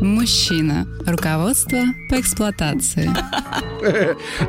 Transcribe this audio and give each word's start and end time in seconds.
Мужчина. 0.00 0.86
Руководство 1.06 1.78
по 2.08 2.20
эксплуатации. 2.20 3.10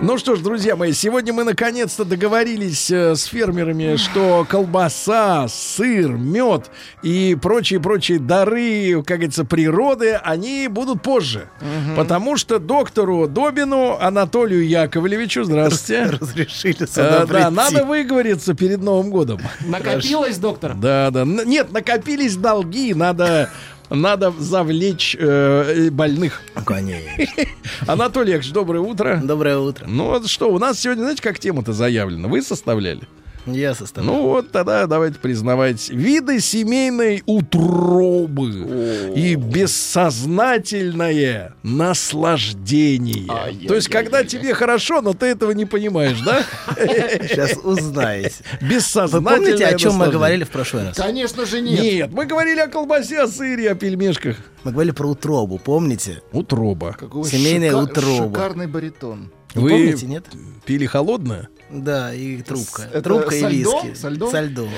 Ну 0.01 0.17
что 0.17 0.35
ж, 0.35 0.39
друзья 0.41 0.75
мои, 0.75 0.91
сегодня 0.91 1.31
мы 1.31 1.45
наконец-то 1.45 2.03
договорились 2.03 2.91
э, 2.91 3.15
с 3.15 3.23
фермерами, 3.23 3.95
что 3.95 4.45
колбаса, 4.47 5.47
сыр, 5.47 6.11
мед 6.11 6.69
и 7.01 7.37
прочие-прочие 7.41 8.19
дары, 8.19 9.01
как 9.05 9.19
говорится, 9.19 9.45
природы, 9.45 10.15
они 10.15 10.67
будут 10.67 11.01
позже. 11.01 11.47
Потому 11.95 12.35
что 12.35 12.59
доктору 12.59 13.27
Добину 13.29 13.97
Анатолию 14.01 14.67
Яковлевичу, 14.67 15.45
здравствуйте. 15.45 16.17
Разрешили 16.19 16.85
Э, 16.97 17.25
Да, 17.25 17.49
надо 17.49 17.85
выговориться 17.85 18.53
перед 18.53 18.81
Новым 18.83 19.11
годом. 19.11 19.39
Накопилось, 19.61 20.37
доктор? 20.39 20.73
Да, 20.75 21.09
да. 21.09 21.23
Нет, 21.23 21.71
накопились 21.71 22.35
долги, 22.35 22.93
надо, 22.93 23.49
надо 23.95 24.31
завлечь 24.37 25.15
э, 25.19 25.89
больных. 25.91 26.41
Конечно. 26.65 27.25
Анатолий 27.87 28.31
Яковлевич, 28.31 28.53
доброе 28.53 28.79
утро. 28.79 29.21
Доброе 29.23 29.57
утро. 29.57 29.85
Ну 29.87 30.05
вот 30.05 30.27
что, 30.27 30.51
у 30.51 30.59
нас 30.59 30.79
сегодня, 30.79 31.03
знаете, 31.03 31.21
как 31.21 31.39
тема-то 31.39 31.73
заявлена? 31.73 32.27
Вы 32.27 32.41
составляли? 32.41 33.01
Я 33.45 33.73
составляю. 33.73 34.17
Ну 34.17 34.27
вот 34.27 34.51
тогда 34.51 34.85
давайте 34.87 35.19
признавать. 35.19 35.89
Виды 35.89 36.39
семейной 36.39 37.23
утробы 37.25 39.11
и 39.15 39.35
бессознательное 39.35 41.53
наслаждение. 41.63 43.27
То 43.67 43.75
есть, 43.75 43.89
когда 43.89 44.23
тебе 44.23 44.53
хорошо, 44.53 45.01
но 45.01 45.13
ты 45.13 45.27
этого 45.27 45.51
не 45.51 45.65
понимаешь, 45.65 46.19
да? 46.21 46.43
Сейчас 46.77 47.57
узнаете. 47.63 48.35
Вы 48.61 48.67
Бессознательное 48.69 49.37
помните, 49.37 49.65
о 49.65 49.77
чем 49.77 49.95
мы 49.95 50.09
говорили 50.09 50.43
в 50.43 50.49
прошлый 50.49 50.85
раз? 50.85 50.97
Конечно 50.97 51.45
же 51.45 51.61
нет. 51.61 51.81
Нет, 51.81 52.13
мы 52.13 52.25
говорили 52.25 52.59
о 52.59 52.67
колбасе, 52.67 53.21
о 53.21 53.27
сыре, 53.27 53.71
о 53.71 53.75
пельмешках. 53.75 54.37
Мы 54.63 54.71
говорили 54.71 54.91
про 54.91 55.07
утробу, 55.07 55.57
помните? 55.57 56.21
Утроба. 56.31 56.95
Семейная 57.25 57.71
шика- 57.71 57.83
утроба. 57.83 58.35
Шикарный 58.35 58.67
баритон. 58.67 59.31
Вы 59.53 59.69
помните, 59.69 60.05
нет? 60.05 60.25
пили 60.65 60.85
холодное? 60.85 61.49
Да, 61.71 62.13
и 62.13 62.41
трубка. 62.41 62.83
Это 62.83 63.01
трубка 63.01 63.31
со 63.31 63.47
и 63.47 63.61
льдом? 63.61 63.87
виски. 63.87 63.97
Со 63.99 64.09
льдом? 64.09 64.31
Со 64.31 64.41
льдом. 64.41 64.69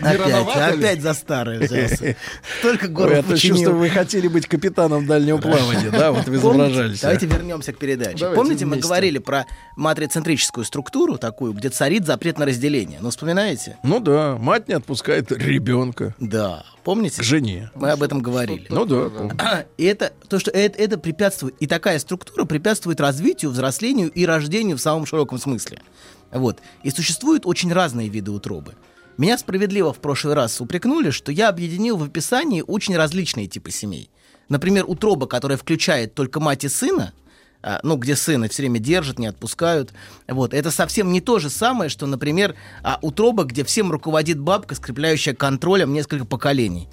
Опять, 0.00 0.74
опять 0.74 1.02
за 1.02 1.14
старое 1.14 1.60
взялся. 1.60 2.16
Только 2.62 2.86
Ой, 2.86 2.90
город 2.92 3.16
я 3.16 3.22
то 3.22 3.38
чувствую, 3.38 3.76
вы 3.76 3.88
хотели 3.90 4.28
быть 4.28 4.46
капитаном 4.46 5.06
дальнего 5.06 5.38
плавания, 5.38 5.90
да? 5.90 6.12
Вот 6.12 6.26
вы 6.26 6.36
изображались. 6.36 7.00
а? 7.00 7.08
Давайте 7.08 7.26
вернемся 7.26 7.72
к 7.72 7.78
передаче. 7.78 8.18
Давайте 8.18 8.40
Помните, 8.40 8.64
мы 8.66 8.76
говорили 8.78 9.18
про 9.18 9.46
матрицентрическую 9.76 10.64
структуру 10.64 11.18
такую, 11.18 11.52
где 11.52 11.68
царит 11.68 12.06
запрет 12.06 12.38
на 12.38 12.46
разделение. 12.46 12.98
Ну, 13.00 13.10
вспоминаете? 13.10 13.76
Ну 13.82 14.00
да, 14.00 14.36
мать 14.38 14.68
не 14.68 14.74
отпускает 14.74 15.30
ребенка 15.32 16.14
Да. 16.18 16.64
Помните? 16.84 17.20
к 17.20 17.24
жене. 17.24 17.70
Мы 17.74 17.90
об 17.90 18.02
этом 18.04 18.20
говорили. 18.20 18.66
Ну 18.68 18.84
да. 18.84 19.08
помню. 19.10 19.36
И 19.76 19.84
это 19.84 20.12
то, 20.28 20.38
что 20.38 20.52
это, 20.52 20.80
это 20.80 20.98
препятствует, 20.98 21.56
и 21.58 21.66
такая 21.66 21.98
структура 21.98 22.44
препятствует 22.44 23.00
развитию, 23.00 23.50
взрослению 23.50 24.08
и 24.08 24.24
рождению 24.24 24.76
в 24.76 24.80
самом 24.80 25.04
широком 25.04 25.25
смысле. 25.38 25.82
Вот. 26.30 26.60
И 26.82 26.90
существуют 26.90 27.46
очень 27.46 27.72
разные 27.72 28.08
виды 28.08 28.30
утробы. 28.30 28.74
Меня 29.18 29.38
справедливо 29.38 29.92
в 29.92 29.98
прошлый 29.98 30.34
раз 30.34 30.60
упрекнули, 30.60 31.10
что 31.10 31.32
я 31.32 31.48
объединил 31.48 31.96
в 31.96 32.02
описании 32.02 32.62
очень 32.66 32.96
различные 32.96 33.46
типы 33.46 33.70
семей. 33.70 34.10
Например, 34.48 34.84
утроба, 34.86 35.26
которая 35.26 35.58
включает 35.58 36.14
только 36.14 36.38
мать 36.38 36.64
и 36.64 36.68
сына, 36.68 37.12
а, 37.62 37.80
ну, 37.82 37.96
где 37.96 38.14
сына 38.14 38.48
все 38.48 38.62
время 38.62 38.78
держат, 38.78 39.18
не 39.18 39.26
отпускают. 39.26 39.92
Вот. 40.28 40.54
Это 40.54 40.70
совсем 40.70 41.10
не 41.10 41.20
то 41.20 41.38
же 41.38 41.50
самое, 41.50 41.90
что, 41.90 42.06
например, 42.06 42.54
а, 42.82 42.98
утроба, 43.02 43.44
где 43.44 43.64
всем 43.64 43.90
руководит 43.90 44.38
бабка, 44.38 44.74
скрепляющая 44.74 45.34
контролем 45.34 45.92
несколько 45.92 46.24
поколений. 46.26 46.88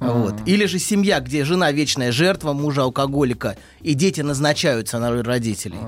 Вот. 0.00 0.36
Или 0.46 0.64
же 0.66 0.78
семья, 0.78 1.20
где 1.20 1.44
жена 1.44 1.70
вечная 1.72 2.12
жертва 2.12 2.52
мужа-алкоголика, 2.52 3.58
и 3.82 3.94
дети 3.94 4.22
назначаются 4.22 4.98
на 4.98 5.10
роль 5.10 5.22
родителей. 5.22 5.80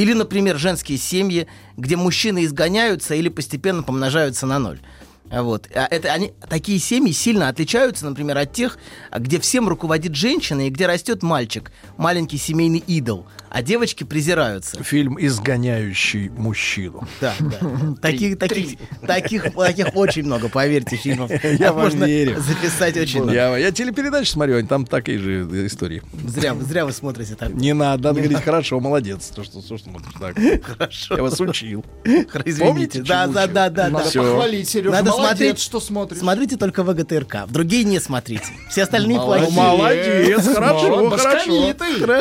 Или, 0.00 0.14
например, 0.14 0.56
женские 0.56 0.96
семьи, 0.96 1.46
где 1.76 1.94
мужчины 1.94 2.46
изгоняются 2.46 3.14
или 3.14 3.28
постепенно 3.28 3.82
помножаются 3.82 4.46
на 4.46 4.58
ноль. 4.58 4.80
Вот. 5.30 5.68
А 5.74 5.86
это, 5.90 6.12
они, 6.12 6.32
такие 6.48 6.78
семьи 6.78 7.12
сильно 7.12 7.48
отличаются, 7.48 8.06
например, 8.06 8.36
от 8.38 8.52
тех, 8.52 8.78
где 9.16 9.38
всем 9.40 9.68
руководит 9.68 10.14
женщина 10.14 10.66
и 10.66 10.70
где 10.70 10.86
растет 10.86 11.22
мальчик, 11.22 11.70
маленький 11.96 12.36
семейный 12.38 12.82
идол, 12.86 13.26
а 13.48 13.62
девочки 13.62 14.04
презираются. 14.04 14.82
Фильм 14.82 15.16
«Изгоняющий 15.20 16.28
мужчину». 16.30 17.06
Да, 17.20 17.34
да. 17.38 17.58
Таких, 18.02 18.38
таких, 18.38 18.78
таких, 19.06 19.54
таких 19.54 19.96
очень 19.96 20.24
много, 20.24 20.48
поверьте, 20.48 20.96
фильмов. 20.96 21.30
Я 21.58 21.72
вам 21.72 21.90
верю. 21.90 22.40
записать 22.40 22.96
очень 22.96 23.18
много. 23.22 23.34
Я, 23.34 23.56
я 23.56 23.70
телепередачи 23.72 24.30
смотрю, 24.30 24.56
они 24.58 24.66
там 24.66 24.86
такие 24.86 25.18
же 25.18 25.66
истории. 25.66 26.02
Зря, 26.26 26.54
вы- 26.54 26.64
зря 26.64 26.84
вы 26.86 26.92
смотрите 26.92 27.34
так. 27.34 27.52
Не 27.54 27.72
надо, 27.74 28.04
надо 28.08 28.20
говорить 28.20 28.42
хорошо, 28.44 28.80
молодец. 28.80 29.28
То, 29.28 29.44
что, 29.44 29.60
что 29.62 29.78
смотришь 29.78 30.12
так. 30.18 30.36
Хорошо. 30.64 31.16
Я 31.16 31.22
вас 31.22 31.40
учил. 31.40 31.84
Извините. 32.04 32.60
Помните, 32.60 33.02
Да, 33.02 33.26
да, 33.26 33.46
да, 33.46 33.68
да, 33.70 33.88
Надо 33.90 34.10
похвалить, 34.10 34.68
Сережа. 34.68 34.90
Смотреть, 35.28 35.60
что 35.60 35.80
смотришь. 35.80 36.18
Смотрите 36.20 36.56
только 36.56 36.82
ВГТРК. 36.82 37.46
В 37.46 37.52
другие 37.52 37.84
не 37.84 38.00
смотрите. 38.00 38.46
Все 38.70 38.82
остальные 38.84 39.18
плохие. 39.20 39.50
молодец, 39.50 40.46
хорошо, 40.54 41.10
хорошо. 41.10 41.50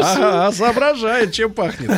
Ага, 0.05 0.51
соображает, 0.51 1.31
чем 1.33 1.51
пахнет. 1.53 1.89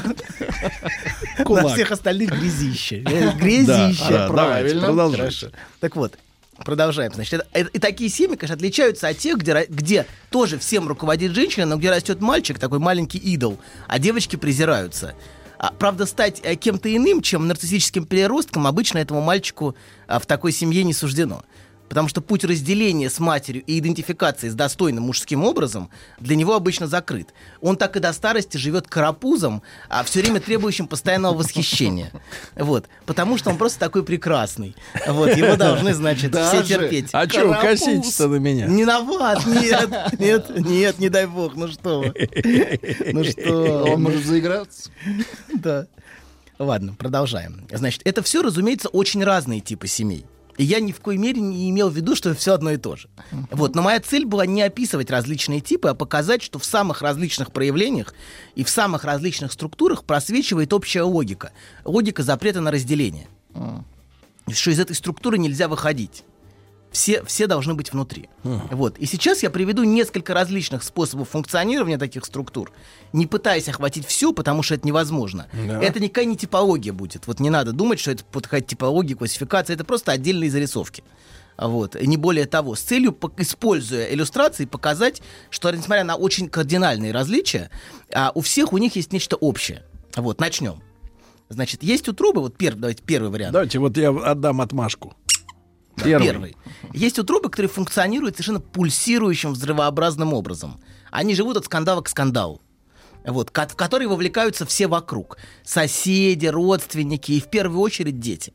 На 1.40 1.70
всех 1.70 1.92
остальных 1.92 2.32
грязище. 2.32 3.04
Э, 3.08 3.32
Грязище. 3.34 4.28
правильно. 4.28 4.86
продолжайте. 4.88 5.52
Так 5.80 5.96
вот, 5.96 6.14
продолжаем. 6.64 7.12
Значит, 7.14 7.34
это- 7.34 7.48
это- 7.54 7.70
и 7.70 7.80
такие 7.80 8.10
семьи, 8.10 8.36
конечно, 8.36 8.56
отличаются 8.56 9.08
от 9.08 9.18
тех, 9.18 9.38
где, 9.38 9.66
где 9.68 10.06
тоже 10.30 10.58
всем 10.60 10.88
руководит 10.88 11.34
женщина, 11.34 11.66
но 11.66 11.78
где 11.78 11.90
растет 11.90 12.22
мальчик, 12.22 12.60
такой 12.60 12.80
маленький 12.80 13.18
идол, 13.18 13.58
а 13.88 14.00
девочки 14.00 14.36
презираются. 14.36 15.14
А, 15.62 15.72
правда, 15.78 16.08
стать 16.08 16.42
э, 16.42 16.56
кем-то 16.56 16.94
иным, 16.94 17.22
чем 17.22 17.48
нарциссическим 17.48 18.08
переростком, 18.08 18.66
обычно 18.66 18.98
этому 18.98 19.22
мальчику 19.22 19.76
а, 20.08 20.18
в 20.18 20.26
такой 20.26 20.52
семье 20.54 20.84
не 20.84 20.92
суждено. 20.92 21.44
Потому 21.92 22.08
что 22.08 22.22
путь 22.22 22.46
разделения 22.46 23.10
с 23.10 23.20
матерью 23.20 23.64
и 23.68 23.78
идентификации 23.78 24.48
с 24.48 24.54
достойным 24.54 25.04
мужским 25.04 25.44
образом 25.44 25.90
для 26.22 26.38
него 26.38 26.56
обычно 26.56 26.88
закрыт. 26.88 27.34
Он 27.60 27.76
так 27.76 27.98
и 27.98 28.00
до 28.00 28.14
старости 28.14 28.56
живет 28.56 28.88
карапузом, 28.88 29.62
а 29.90 30.06
все 30.06 30.22
время 30.22 30.40
требующим 30.40 30.88
постоянного 30.88 31.34
восхищения. 31.34 32.14
Вот. 32.56 32.86
Потому 33.06 33.38
что 33.38 33.50
он 33.50 33.58
просто 33.58 33.78
такой 33.78 34.06
прекрасный. 34.06 34.74
Вот. 35.06 35.36
Его 35.36 35.58
должны, 35.58 35.94
значит, 35.94 36.34
все 36.34 36.64
терпеть. 36.64 37.10
А 37.12 37.28
что 37.28 37.54
коситесь-то 37.60 38.30
на 38.30 38.38
меня? 38.38 38.68
Не 38.68 38.84
виноват, 38.84 39.46
нет, 39.46 40.18
нет, 40.18 40.50
нет, 40.62 40.98
не 40.98 41.10
дай 41.10 41.28
бог, 41.28 41.58
ну 41.58 41.68
что 41.68 42.04
вы. 42.04 42.14
Ну 43.12 43.26
что, 43.26 43.84
Он 43.84 44.02
может 44.02 44.26
заиграться. 44.26 44.92
да. 45.54 45.88
Ладно, 46.58 46.96
продолжаем. 46.98 47.68
Значит, 47.70 48.02
это 48.06 48.24
все, 48.24 48.42
разумеется, 48.42 48.88
очень 48.88 49.26
разные 49.26 49.60
типы 49.60 49.88
семей. 49.88 50.26
И 50.62 50.64
я 50.64 50.80
ни 50.80 50.92
в 50.92 51.02
коей 51.02 51.18
мере 51.18 51.42
не 51.42 51.72
имел 51.72 51.90
в 51.90 51.96
виду, 51.96 52.16
что 52.16 52.36
все 52.36 52.54
одно 52.54 52.70
и 52.70 52.78
то 52.78 52.96
же. 52.96 53.10
Вот, 53.50 53.74
но 53.74 53.82
моя 53.82 54.00
цель 54.00 54.26
была 54.26 54.46
не 54.46 54.62
описывать 54.62 55.10
различные 55.10 55.60
типы, 55.60 55.88
а 55.88 55.96
показать, 55.96 56.44
что 56.44 56.60
в 56.60 56.66
самых 56.66 57.02
различных 57.02 57.52
проявлениях 57.52 58.14
и 58.54 58.64
в 58.64 58.70
самых 58.70 59.04
различных 59.04 59.54
структурах 59.54 60.04
просвечивает 60.04 60.72
общая 60.72 61.02
логика. 61.02 61.52
Логика 61.84 62.22
запрета 62.22 62.62
на 62.62 62.70
разделение. 62.70 63.28
Что 64.52 64.70
из 64.70 64.80
этой 64.80 64.96
структуры 64.96 65.40
нельзя 65.40 65.68
выходить. 65.68 66.24
Все, 66.92 67.24
все 67.24 67.48
должны 67.48 67.74
быть 67.74 67.94
внутри. 67.94 68.30
Вот. 68.44 68.98
И 68.98 69.06
сейчас 69.06 69.44
я 69.44 69.50
приведу 69.50 69.84
несколько 69.84 70.34
различных 70.34 70.84
способов 70.84 71.30
функционирования 71.30 71.98
таких 71.98 72.26
структур, 72.26 72.72
не 73.14 73.28
пытаясь 73.28 73.70
охватить 73.70 74.06
все, 74.06 74.34
потому 74.34 74.62
что 74.62 74.76
это 74.76 74.86
невозможно. 74.86 75.48
Это 75.82 76.00
никакая 76.00 76.26
не 76.26 76.36
типология 76.36 76.94
будет. 76.94 77.28
Вот 77.28 77.40
не 77.40 77.50
надо 77.50 77.72
думать, 77.72 78.00
что 78.00 78.12
это 78.12 78.24
какая-то 78.32 78.68
типология, 78.68 79.16
классификация. 79.16 79.76
Это 79.76 79.86
просто 79.86 80.12
отдельные 80.12 80.52
зарисовки. 80.52 81.04
Вот. 81.58 81.96
И 81.96 82.08
не 82.08 82.18
более 82.18 82.46
того, 82.46 82.76
с 82.76 82.82
целью, 82.82 83.18
используя 83.38 84.12
иллюстрации, 84.12 84.66
показать, 84.66 85.22
что, 85.50 85.72
несмотря 85.72 86.04
на 86.04 86.16
очень 86.16 86.50
кардинальные 86.50 87.12
различия, 87.12 87.70
а, 88.14 88.32
у 88.34 88.42
всех 88.42 88.74
у 88.74 88.78
них 88.78 88.96
есть 88.96 89.14
нечто 89.14 89.36
общее. 89.36 89.84
Вот, 90.16 90.40
начнем. 90.40 90.82
Значит, 91.50 91.84
есть 91.84 92.08
утробы, 92.08 92.42
вот 92.42 92.58
первый, 92.58 92.80
давайте 92.80 93.04
первый 93.04 93.30
вариант. 93.30 93.54
Давайте 93.54 93.80
вот 93.80 93.98
я 93.98 94.10
отдам 94.10 94.62
отмашку. 94.62 95.14
Первый. 96.04 96.56
Есть 96.94 97.20
утробы, 97.20 97.50
которые 97.50 97.70
функционируют 97.70 98.36
совершенно 98.36 98.60
пульсирующим 98.60 99.54
взрывообразным 99.54 100.34
образом. 100.34 100.80
Они 101.12 101.36
живут 101.36 101.58
от 101.58 101.66
скандала 101.66 102.02
к 102.02 102.10
скандалу. 102.10 102.62
вот, 103.26 103.52
в 103.52 103.76
которые 103.76 104.08
вовлекаются 104.08 104.66
все 104.66 104.88
вокруг. 104.88 105.38
Соседи, 105.64 106.48
родственники 106.48 107.34
и 107.34 107.40
в 107.40 107.50
первую 107.50 107.82
очередь 107.82 108.20
дети. 108.20 108.54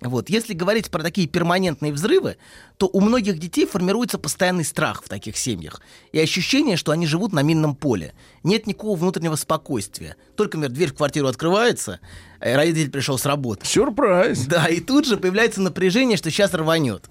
Вот. 0.00 0.28
Если 0.28 0.52
говорить 0.52 0.90
про 0.90 1.02
такие 1.02 1.26
перманентные 1.26 1.92
взрывы, 1.92 2.36
то 2.76 2.88
у 2.92 3.00
многих 3.00 3.38
детей 3.38 3.66
формируется 3.66 4.18
постоянный 4.18 4.64
страх 4.64 5.02
в 5.02 5.08
таких 5.08 5.36
семьях. 5.36 5.80
И 6.12 6.18
ощущение, 6.20 6.76
что 6.76 6.92
они 6.92 7.06
живут 7.06 7.32
на 7.32 7.42
минном 7.42 7.74
поле. 7.74 8.12
Нет 8.42 8.66
никакого 8.66 8.96
внутреннего 8.98 9.36
спокойствия. 9.36 10.16
Только, 10.36 10.58
например, 10.58 10.74
дверь 10.76 10.88
в 10.90 10.94
квартиру 10.96 11.28
открывается, 11.28 12.00
э, 12.40 12.54
родитель 12.56 12.90
пришел 12.90 13.16
с 13.18 13.24
работы. 13.24 13.64
Сюрприз. 13.66 14.46
Да, 14.46 14.66
и 14.66 14.80
тут 14.80 15.06
же 15.06 15.16
появляется 15.16 15.60
напряжение, 15.62 16.16
что 16.16 16.30
сейчас 16.30 16.52
рванет. 16.54 17.04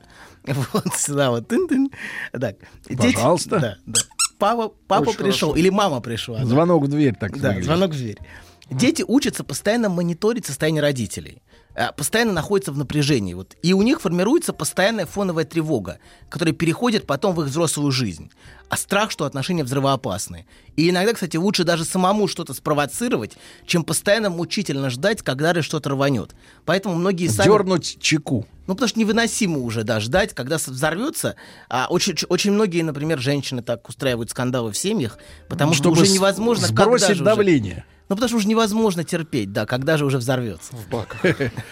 Вот 0.74 0.94
сюда 0.96 1.32
вот. 1.32 1.48
Так. 2.32 2.58
Дети- 2.88 3.16
Пожалуйста. 3.16 3.60
Да, 3.60 3.78
да. 3.88 4.02
Папа, 4.38 4.72
папа 4.88 5.10
Очень 5.10 5.18
пришел, 5.18 5.50
хорошо. 5.50 5.56
или 5.60 5.70
мама 5.70 6.02
пришла. 6.02 6.40
да. 6.40 6.46
Звонок 6.46 6.84
в 6.84 6.88
дверь 6.88 7.16
так 7.20 7.32
Да, 7.40 7.48
выглядит. 7.48 7.66
звонок 7.66 7.92
в 7.92 7.98
дверь. 7.98 8.18
Дети 8.70 9.04
учатся 9.08 9.44
постоянно 9.44 9.90
мониторить 9.90 10.46
состояние 10.46 10.82
родителей. 10.82 11.42
А, 11.76 11.92
Постоянно 11.92 12.34
находятся 12.34 12.72
в 12.72 12.78
напряжении. 12.78 13.34
Вот. 13.34 13.56
И 13.62 13.74
у 13.74 13.82
них 13.82 14.02
формируется 14.02 14.54
постоянная 14.54 15.06
фоновая 15.06 15.46
тревога, 15.46 16.00
которая 16.30 16.54
переходит 16.54 17.06
потом 17.06 17.36
в 17.36 17.42
их 17.42 17.48
взрослую 17.48 17.92
жизнь. 17.92 18.32
А 18.70 18.78
страх, 18.78 19.12
что 19.12 19.26
отношения 19.26 19.64
взрывоопасны. 19.64 20.48
И 20.76 20.90
иногда, 20.90 21.14
кстати, 21.14 21.38
лучше 21.38 21.64
даже 21.64 21.86
самому 21.86 22.28
что-то 22.28 22.54
спровоцировать, 22.54 23.38
чем 23.66 23.84
постоянно 23.84 24.30
мучительно 24.30 24.90
ждать, 24.90 25.22
когда 25.22 25.54
же 25.54 25.62
что-то 25.62 25.92
рванет. 25.92 26.36
Поэтому 26.66 26.96
многие 26.96 27.28
сами... 27.28 27.48
Дернуть 27.48 27.98
чеку. 28.00 28.48
Ну, 28.68 28.74
потому 28.74 28.90
что 28.90 29.00
невыносимо 29.00 29.60
уже, 29.60 29.84
да, 29.84 30.00
ждать, 30.00 30.34
когда 30.34 30.58
взорвется. 30.58 31.36
А 31.70 31.86
очень, 31.90 32.16
очень 32.30 32.52
многие, 32.52 32.82
например, 32.82 33.20
женщины 33.20 33.62
так 33.62 33.88
устраивают 33.88 34.32
скандалы 34.32 34.72
в 34.72 34.78
семьях, 34.78 35.20
потому 35.48 35.74
что 35.74 35.84
Чтобы 35.84 35.98
уже 36.02 36.08
с- 36.08 36.14
невозможно... 36.14 36.68
когда 36.68 36.84
сбросить 36.86 37.08
же 37.10 37.14
уже? 37.16 37.24
давление. 37.24 37.86
Ну, 38.08 38.16
потому 38.16 38.30
что 38.30 38.38
уже 38.38 38.48
невозможно 38.48 39.04
терпеть, 39.04 39.52
да, 39.52 39.66
когда 39.66 39.98
же 39.98 40.06
уже 40.06 40.18
взорвется. 40.20 40.76
В 40.76 40.90
баках. 40.90 41.22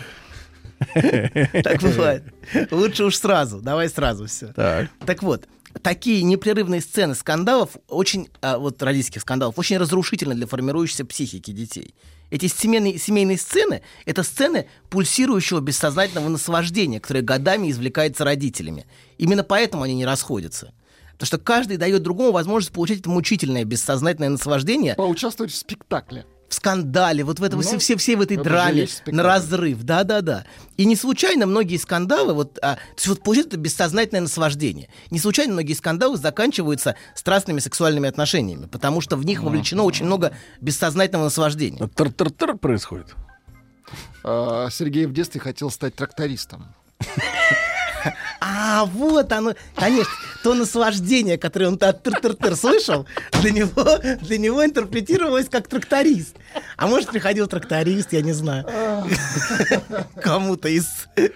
Так 1.64 1.82
бывает. 1.82 2.24
Лучше 2.72 3.06
уж 3.06 3.16
сразу, 3.16 3.62
давай 3.62 3.90
сразу 3.90 4.26
все. 4.28 4.48
Так. 4.48 4.90
Так 5.06 5.24
вот, 5.24 5.48
такие 5.82 6.24
непрерывные 6.24 6.82
сцены 6.82 7.16
скандалов, 7.16 7.72
очень, 7.88 8.30
а, 8.42 8.58
вот 8.58 8.82
родительских 8.82 9.22
скандалов, 9.22 9.58
очень 9.58 9.78
разрушительны 9.78 10.36
для 10.36 10.48
формирующейся 10.48 11.06
психики 11.06 11.52
детей. 11.52 11.96
Эти 12.30 12.48
семейные, 12.48 12.98
семейные 12.98 13.38
сцены— 13.38 13.84
это 14.06 14.24
сцены 14.24 14.68
пульсирующего 14.90 15.60
бессознательного 15.60 16.30
наслаждения, 16.30 17.00
которое 17.00 17.22
годами 17.22 17.70
извлекается 17.70 18.24
родителями. 18.24 18.88
Именно 19.18 19.44
поэтому 19.44 19.84
они 19.84 19.94
не 19.94 20.06
расходятся. 20.06 20.74
Потому 21.14 21.28
что 21.28 21.38
каждый 21.38 21.78
дает 21.78 22.02
другому 22.02 22.32
возможность 22.32 22.74
получить 22.74 23.02
это 23.02 23.10
мучительное 23.10 23.66
бессознательное 23.66 24.30
наслаждение 24.30 24.96
Поучаствовать 24.96 25.52
в 25.52 25.56
спектакле. 25.56 26.26
В 26.54 26.56
скандале, 26.56 27.24
вот 27.24 27.40
в 27.40 27.44
этом, 27.44 27.60
Ну, 27.60 27.64
все, 27.64 27.80
все, 27.80 27.98
все 27.98 28.16
в 28.16 28.22
этой 28.22 28.38
драме, 28.38 28.88
на 29.08 29.24
разрыв, 29.24 29.82
да-да-да. 29.84 30.46
И 30.78 30.86
не 30.86 30.96
случайно 30.96 31.48
многие 31.48 31.78
скандалы, 31.78 32.34
вот, 32.34 32.60
а, 32.62 32.76
то 32.76 32.82
есть 32.96 33.08
вот 33.08 33.24
получается 33.24 33.50
это 33.50 33.58
бессознательное 33.58 34.22
наслаждение. 34.22 34.90
Не 35.10 35.20
случайно 35.20 35.54
многие 35.54 35.74
скандалы 35.74 36.18
заканчиваются 36.18 36.96
страстными 37.16 37.60
сексуальными 37.60 38.08
отношениями, 38.08 38.68
потому 38.68 39.02
что 39.02 39.16
в 39.16 39.26
них 39.26 39.42
вовлечено 39.42 39.84
очень 39.84 40.06
много 40.06 40.36
бессознательного 40.62 41.26
наслаждения. 41.26 41.88
Тар-тар-тар 41.88 42.56
происходит. 42.58 43.16
А, 44.24 44.70
Сергей 44.70 45.08
в 45.08 45.14
детстве 45.14 45.42
хотел 45.42 45.72
стать 45.72 45.96
трактористом. 45.96 46.74
А, 48.66 48.86
вот 48.86 49.30
оно, 49.34 49.56
конечно, 49.76 50.14
то 50.42 50.54
наслаждение, 50.54 51.38
которое 51.38 51.68
он 51.68 51.78
от 51.82 52.02
тыр-тыр-тыр 52.02 52.56
слышал, 52.56 53.06
для 53.42 53.52
него, 53.52 54.00
для 54.22 54.38
него 54.38 54.64
интерпретировалось 54.64 55.50
как 55.50 55.68
тракторист. 55.68 56.38
А 56.78 56.88
может, 56.88 57.10
приходил 57.10 57.48
тракторист, 57.48 58.14
я 58.14 58.22
не 58.22 58.32
знаю, 58.32 58.66
кому-то 60.22 60.70
из 60.70 60.88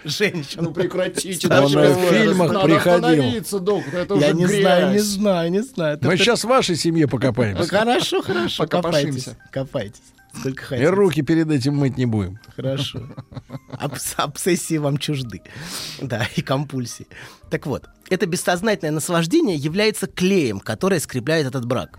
женщин. 0.04 0.60
Ну 0.62 0.72
прекратите. 0.72 1.48
Он 1.48 1.66
в 1.66 2.10
фильмах 2.10 2.62
приходил. 2.62 3.60
доктор, 3.60 4.06
Я 4.18 4.28
уже 4.28 4.32
не 4.32 4.46
знаю, 4.46 4.92
не 4.92 5.00
знаю, 5.00 5.50
не 5.50 5.62
знаю. 5.62 5.98
Мы 6.00 6.16
сейчас 6.16 6.44
в 6.44 6.48
вашей 6.48 6.76
семье 6.76 7.06
покопаемся. 7.08 7.68
Хорошо, 7.68 8.22
хорошо, 8.22 8.66
копайтесь. 8.66 9.28
Копайтесь. 9.50 10.00
Сколько 10.32 10.62
И 10.62 10.66
хотите. 10.66 10.90
руки 10.90 11.22
перед 11.22 11.50
этим 11.50 11.76
мыть 11.76 11.96
не 11.96 12.06
будем. 12.06 12.38
Хорошо. 12.54 13.00
Обс- 13.72 14.14
обсессии 14.16 14.76
вам 14.78 14.98
чужды. 14.98 15.42
Да, 16.00 16.26
и 16.36 16.42
компульсии. 16.42 17.06
Так 17.50 17.66
вот, 17.66 17.86
это 18.10 18.26
бессознательное 18.26 18.92
наслаждение 18.92 19.56
является 19.56 20.06
клеем, 20.06 20.60
которое 20.60 21.00
скрепляет 21.00 21.46
этот 21.46 21.64
брак. 21.66 21.98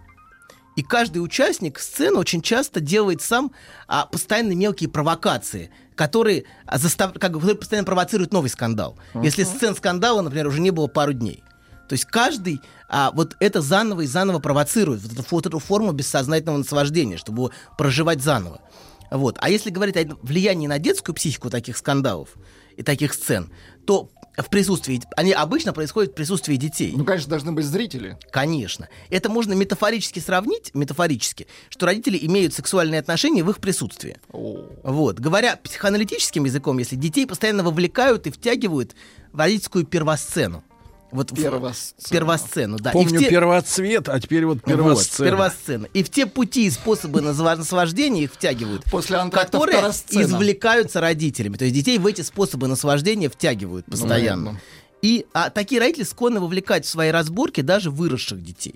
И 0.76 0.84
каждый 0.84 1.18
участник 1.18 1.78
сцены 1.80 2.18
очень 2.20 2.42
часто 2.42 2.80
делает 2.80 3.22
сам 3.22 3.52
а, 3.88 4.06
постоянно 4.06 4.54
мелкие 4.54 4.90
провокации, 4.90 5.72
которые, 5.96 6.46
застав... 6.74 7.14
как 7.20 7.38
бы, 7.38 7.56
постоянно 7.56 7.86
провоцируют 7.86 8.32
новый 8.32 8.50
скандал. 8.50 8.98
Если 9.22 9.44
сцен 9.44 9.76
скандала, 9.76 10.22
например, 10.22 10.48
уже 10.48 10.62
не 10.62 10.72
было 10.72 10.88
пару 10.88 11.12
дней. 11.12 11.44
То 11.90 11.94
есть 11.94 12.06
каждый 12.06 12.62
а, 12.88 13.12
вот 13.14 13.36
это 13.40 13.62
заново 13.62 14.02
и 14.02 14.08
заново 14.08 14.38
провоцирует, 14.38 15.02
вот 15.02 15.12
эту, 15.12 15.26
вот 15.30 15.46
эту 15.48 15.60
форму 15.60 15.92
бессознательного 15.92 16.58
наслаждения, 16.58 17.18
чтобы 17.18 17.50
проживать 17.78 18.22
заново. 18.22 18.62
Вот. 19.10 19.38
А 19.42 19.50
если 19.50 19.72
говорить 19.72 19.98
о 19.98 20.16
влиянии 20.22 20.68
на 20.68 20.78
детскую 20.78 21.16
психику 21.16 21.50
таких 21.50 21.78
скандалов 21.78 22.30
и 22.78 22.84
таких 22.84 23.14
сцен, 23.14 23.52
то 23.88 24.12
в 24.38 24.50
присутствии, 24.52 25.02
они 25.18 25.34
обычно 25.34 25.74
происходят 25.74 26.12
в 26.12 26.16
присутствии 26.16 26.58
детей. 26.58 26.94
Ну, 26.96 27.04
конечно, 27.04 27.32
должны 27.32 27.52
быть 27.52 27.66
зрители. 27.66 28.18
Конечно. 28.32 28.88
Это 29.10 29.30
можно 29.30 29.54
метафорически 29.54 30.20
сравнить, 30.20 30.70
метафорически, 30.76 31.48
что 31.70 31.88
родители 31.88 32.20
имеют 32.22 32.54
сексуальные 32.54 33.00
отношения 33.00 33.44
в 33.44 33.50
их 33.50 33.58
присутствии. 33.58 34.18
Вот. 34.30 35.20
Говоря 35.20 35.56
психоаналитическим 35.56 36.46
языком, 36.46 36.78
если 36.78 36.96
детей 36.96 37.26
постоянно 37.26 37.64
вовлекают 37.64 38.28
и 38.28 38.32
втягивают 38.32 38.96
в 39.34 39.40
родительскую 39.40 39.86
первосцену. 39.86 40.64
Вот 41.12 41.32
в- 41.32 41.36
Первосцену. 41.36 42.10
первосцену, 42.12 42.78
да. 42.78 42.92
Помню 42.92 43.20
те- 43.20 43.30
первоцвет, 43.30 44.10
а 44.10 44.20
теперь 44.20 44.46
вот 44.46 44.58
вот, 44.58 44.66
первосцена. 44.66 45.28
первосцена. 45.28 45.86
И 45.94 46.04
в 46.04 46.10
те 46.10 46.26
пути 46.28 46.66
и 46.66 46.70
способы 46.70 47.22
наслаждения 47.22 48.24
их 48.24 48.34
втягивают, 48.34 48.84
После 48.86 49.18
которые 49.32 49.80
извлекаются 49.80 51.02
родителями. 51.02 51.58
То 51.58 51.66
есть 51.66 51.76
детей 51.76 51.98
в 51.98 52.06
эти 52.06 52.22
способы 52.22 52.68
наслаждения 52.68 53.30
втягивают 53.30 53.86
постоянно. 53.86 54.46
понятно. 54.46 54.62
И 55.02 55.26
а, 55.34 55.50
такие 55.50 55.80
родители 55.80 56.04
склонны 56.04 56.42
вовлекать 56.42 56.86
в 56.86 56.90
свои 56.90 57.10
разборки 57.10 57.62
даже 57.62 57.90
выросших 57.90 58.44
детей. 58.44 58.76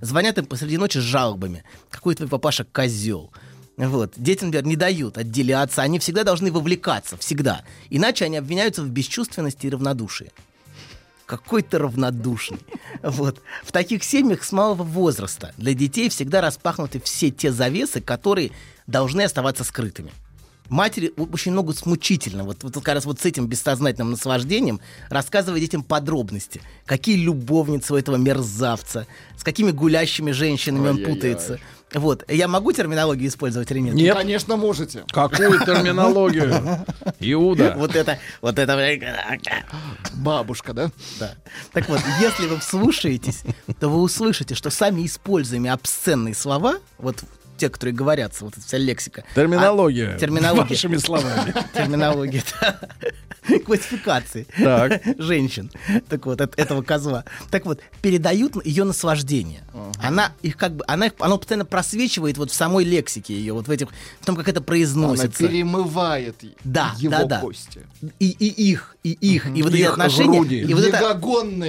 Звонят 0.00 0.38
им 0.38 0.46
посреди 0.46 0.78
ночи 0.78 0.98
с 0.98 1.02
жалобами. 1.02 1.64
Какой 1.90 2.14
твой 2.14 2.28
папаша 2.28 2.64
козел. 2.64 3.32
Вот. 3.76 4.12
Детям, 4.16 4.48
например, 4.48 4.66
не 4.66 4.76
дают 4.76 5.18
отделяться. 5.18 5.82
Они 5.82 5.98
всегда 5.98 6.22
должны 6.22 6.52
вовлекаться. 6.52 7.16
Всегда. 7.16 7.62
Иначе 7.90 8.24
они 8.24 8.36
обвиняются 8.36 8.82
в 8.82 8.88
бесчувственности 8.88 9.66
и 9.66 9.70
равнодушии. 9.70 10.30
Какой 11.36 11.62
ты 11.62 11.78
равнодушный. 11.78 12.60
Вот. 13.02 13.40
В 13.64 13.72
таких 13.72 14.04
семьях 14.04 14.44
с 14.44 14.52
малого 14.52 14.84
возраста 14.84 15.52
для 15.56 15.74
детей 15.74 16.08
всегда 16.08 16.40
распахнуты 16.40 17.00
все 17.00 17.30
те 17.30 17.50
завесы, 17.50 18.00
которые 18.00 18.52
должны 18.86 19.22
оставаться 19.22 19.64
скрытыми. 19.64 20.12
Матери 20.68 21.12
очень 21.16 21.52
много 21.52 21.74
смучительно, 21.74 22.44
вот, 22.44 22.62
вот 22.62 22.72
как 22.74 22.94
раз 22.94 23.04
вот 23.04 23.20
с 23.20 23.24
этим 23.26 23.46
бессознательным 23.46 24.12
наслаждением, 24.12 24.80
рассказывая 25.10 25.60
детям 25.60 25.82
подробности. 25.82 26.62
Какие 26.86 27.16
любовницы 27.16 27.92
у 27.92 27.96
этого 27.96 28.16
мерзавца, 28.16 29.06
с 29.36 29.42
какими 29.42 29.72
гулящими 29.72 30.30
женщинами 30.30 30.88
он 30.88 30.96
Ай-яй-яй. 30.96 31.14
путается. 31.14 31.60
Вот. 31.94 32.24
Я 32.28 32.48
могу 32.48 32.72
терминологию 32.72 33.28
использовать 33.28 33.70
или 33.70 33.78
нет? 33.78 33.94
Нет. 33.94 34.16
Конечно, 34.16 34.56
можете. 34.56 35.04
Какую 35.10 35.60
терминологию? 35.64 36.84
Иуда. 37.20 37.74
Вот 37.76 37.94
это, 37.94 38.18
вот 38.40 38.58
это... 38.58 38.74
Бабушка, 40.14 40.72
да? 40.72 40.90
Да. 41.18 41.34
Так 41.72 41.88
вот, 41.88 42.00
если 42.20 42.46
вы 42.46 42.58
вслушаетесь, 42.58 43.42
то 43.80 43.88
вы 43.88 44.00
услышите, 44.00 44.54
что 44.54 44.70
сами 44.70 45.06
используемые 45.06 45.72
обсценные 45.72 46.34
слова, 46.34 46.76
вот 46.98 47.24
те, 47.56 47.68
которые 47.68 47.94
говорятся, 47.94 48.44
вот 48.44 48.56
эта 48.56 48.66
вся 48.66 48.78
лексика. 48.78 49.24
Терминология. 49.34 50.14
а, 50.14 50.18
терминология. 50.18 50.70
Вашими 50.74 50.96
словами. 50.96 51.54
Терминология. 51.74 52.42
Классификации 53.66 54.46
Так. 54.62 55.02
женщин. 55.18 55.70
Так 56.08 56.24
вот, 56.24 56.40
эт- 56.40 56.54
этого 56.56 56.80
козла. 56.82 57.24
Так 57.50 57.66
вот, 57.66 57.80
передают 58.00 58.64
ее 58.64 58.84
наслаждение. 58.84 59.62
Она 60.02 60.32
их 60.42 60.56
как 60.56 60.74
бы, 60.76 60.84
она 60.86 61.06
их, 61.06 61.12
оно 61.18 61.36
постоянно 61.36 61.66
просвечивает 61.66 62.38
вот 62.38 62.50
в 62.50 62.54
самой 62.54 62.84
лексике 62.84 63.34
ее, 63.34 63.52
вот 63.52 63.68
в 63.68 63.70
этих, 63.70 63.88
в 64.20 64.24
том, 64.26 64.34
как 64.36 64.48
это 64.48 64.60
Она 64.60 64.64
произносится. 64.66 65.46
перемывает 65.46 66.36
Да, 66.64 66.94
его 66.98 67.10
да, 67.18 67.24
да. 67.24 67.40
кости. 67.40 67.80
И, 68.18 68.30
и 68.30 68.70
их, 68.70 68.96
и 69.02 69.12
их, 69.12 69.46
и 69.54 69.62
вот 69.62 69.74
эти 69.74 69.82
отношения. 69.82 70.62
И 70.62 70.72
вот 70.72 70.84
это, 70.84 70.98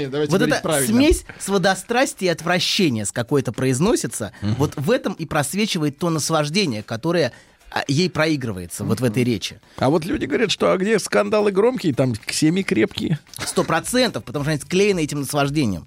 давайте 0.08 0.32
вот 0.32 0.42
эта 0.42 0.62
правильно. 0.62 0.88
смесь 0.94 1.26
сводострастия 1.40 2.30
и 2.30 2.32
отвращения 2.32 3.04
с 3.06 3.12
какой-то 3.12 3.52
произносится, 3.52 4.32
вот 4.42 4.74
в 4.78 4.92
этом 4.92 5.14
и 5.14 5.26
просвечивает 5.26 5.75
то 5.92 6.10
наслаждение, 6.10 6.84
которое 6.84 7.32
а, 7.72 7.84
ей 7.88 8.10
проигрывается 8.10 8.84
вот 8.84 9.00
в 9.00 9.04
этой 9.04 9.24
речи. 9.24 9.60
А 9.78 9.90
вот 9.90 10.06
люди 10.06 10.26
говорят, 10.26 10.52
что 10.52 10.72
а 10.72 10.78
где 10.78 10.98
скандалы 11.00 11.52
громкие, 11.52 11.94
там 11.94 12.14
семьи 12.28 12.64
крепкие. 12.64 13.20
Сто 13.46 13.64
процентов, 13.64 14.24
потому 14.24 14.46
что 14.46 14.52
они 14.52 14.62
склеены 14.62 15.04
этим 15.04 15.22
наслаждением. 15.22 15.86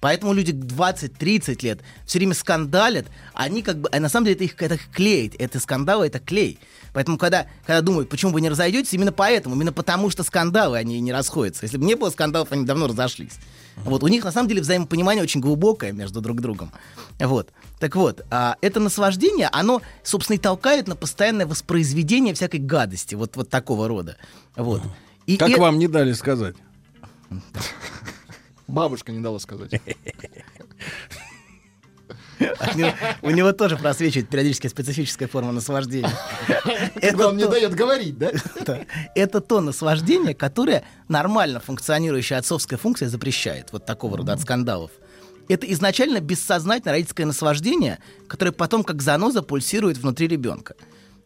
Поэтому 0.00 0.32
люди 0.32 0.52
20-30 0.52 1.64
лет 1.64 1.80
все 2.06 2.18
время 2.18 2.34
скандалят, 2.34 3.06
они 3.34 3.62
как 3.62 3.78
бы, 3.78 3.88
а 3.90 3.98
на 3.98 4.08
самом 4.08 4.26
деле 4.26 4.36
это 4.36 4.44
их 4.44 4.62
это 4.62 4.78
клеит, 4.92 5.34
это 5.38 5.58
скандалы, 5.58 6.06
это 6.06 6.20
клей. 6.20 6.58
Поэтому 6.92 7.18
когда, 7.18 7.46
когда 7.66 7.80
думают, 7.80 8.08
почему 8.08 8.32
вы 8.32 8.40
не 8.40 8.48
разойдетесь, 8.48 8.94
именно 8.94 9.12
поэтому, 9.12 9.56
именно 9.56 9.72
потому 9.72 10.10
что 10.10 10.22
скандалы, 10.22 10.78
они 10.78 11.00
не 11.00 11.12
расходятся. 11.12 11.64
Если 11.64 11.78
бы 11.78 11.84
не 11.84 11.96
было 11.96 12.10
скандалов, 12.10 12.52
они 12.52 12.64
давно 12.64 12.86
разошлись. 12.86 13.38
Вот, 13.84 14.02
у 14.02 14.08
них 14.08 14.24
на 14.24 14.32
самом 14.32 14.48
деле 14.48 14.60
взаимопонимание 14.60 15.22
очень 15.22 15.40
глубокое 15.40 15.92
между 15.92 16.20
друг 16.20 16.40
другом. 16.40 16.72
Вот. 17.18 17.50
Так 17.78 17.96
вот, 17.96 18.24
а, 18.30 18.56
это 18.60 18.80
наслаждение, 18.80 19.48
оно, 19.52 19.82
собственно, 20.02 20.36
и 20.36 20.38
толкает 20.38 20.88
на 20.88 20.96
постоянное 20.96 21.46
воспроизведение 21.46 22.34
всякой 22.34 22.60
гадости, 22.60 23.14
вот, 23.14 23.36
вот 23.36 23.48
такого 23.48 23.88
рода. 23.88 24.16
Вот. 24.56 24.82
И, 25.26 25.36
Как 25.36 25.50
и- 25.50 25.54
вам 25.56 25.78
не 25.78 25.88
дали 25.88 26.12
сказать? 26.12 26.56
Бабушка 28.66 29.12
не 29.12 29.20
дала 29.20 29.38
сказать. 29.38 29.70
у 33.22 33.30
него 33.30 33.52
тоже 33.52 33.76
просвечивает 33.76 34.28
периодически 34.28 34.66
специфическая 34.68 35.28
форма 35.28 35.52
наслаждения. 35.52 36.10
Когда 37.00 37.28
он 37.28 37.36
не 37.36 37.46
дает 37.46 37.74
говорить, 37.74 38.18
да? 38.18 38.30
это, 38.56 38.86
это 39.14 39.40
то 39.40 39.60
наслаждение, 39.60 40.34
которое 40.34 40.84
нормально 41.08 41.60
функционирующая 41.60 42.38
отцовская 42.38 42.78
функция 42.78 43.08
запрещает. 43.08 43.68
Вот 43.72 43.86
такого 43.86 44.18
рода 44.18 44.32
от 44.32 44.40
скандалов. 44.40 44.90
Это 45.48 45.70
изначально 45.72 46.20
бессознательное 46.20 46.92
родительское 46.92 47.26
наслаждение, 47.26 47.98
которое 48.26 48.52
потом 48.52 48.84
как 48.84 49.00
заноза 49.00 49.42
пульсирует 49.42 49.96
внутри 49.96 50.28
ребенка. 50.28 50.74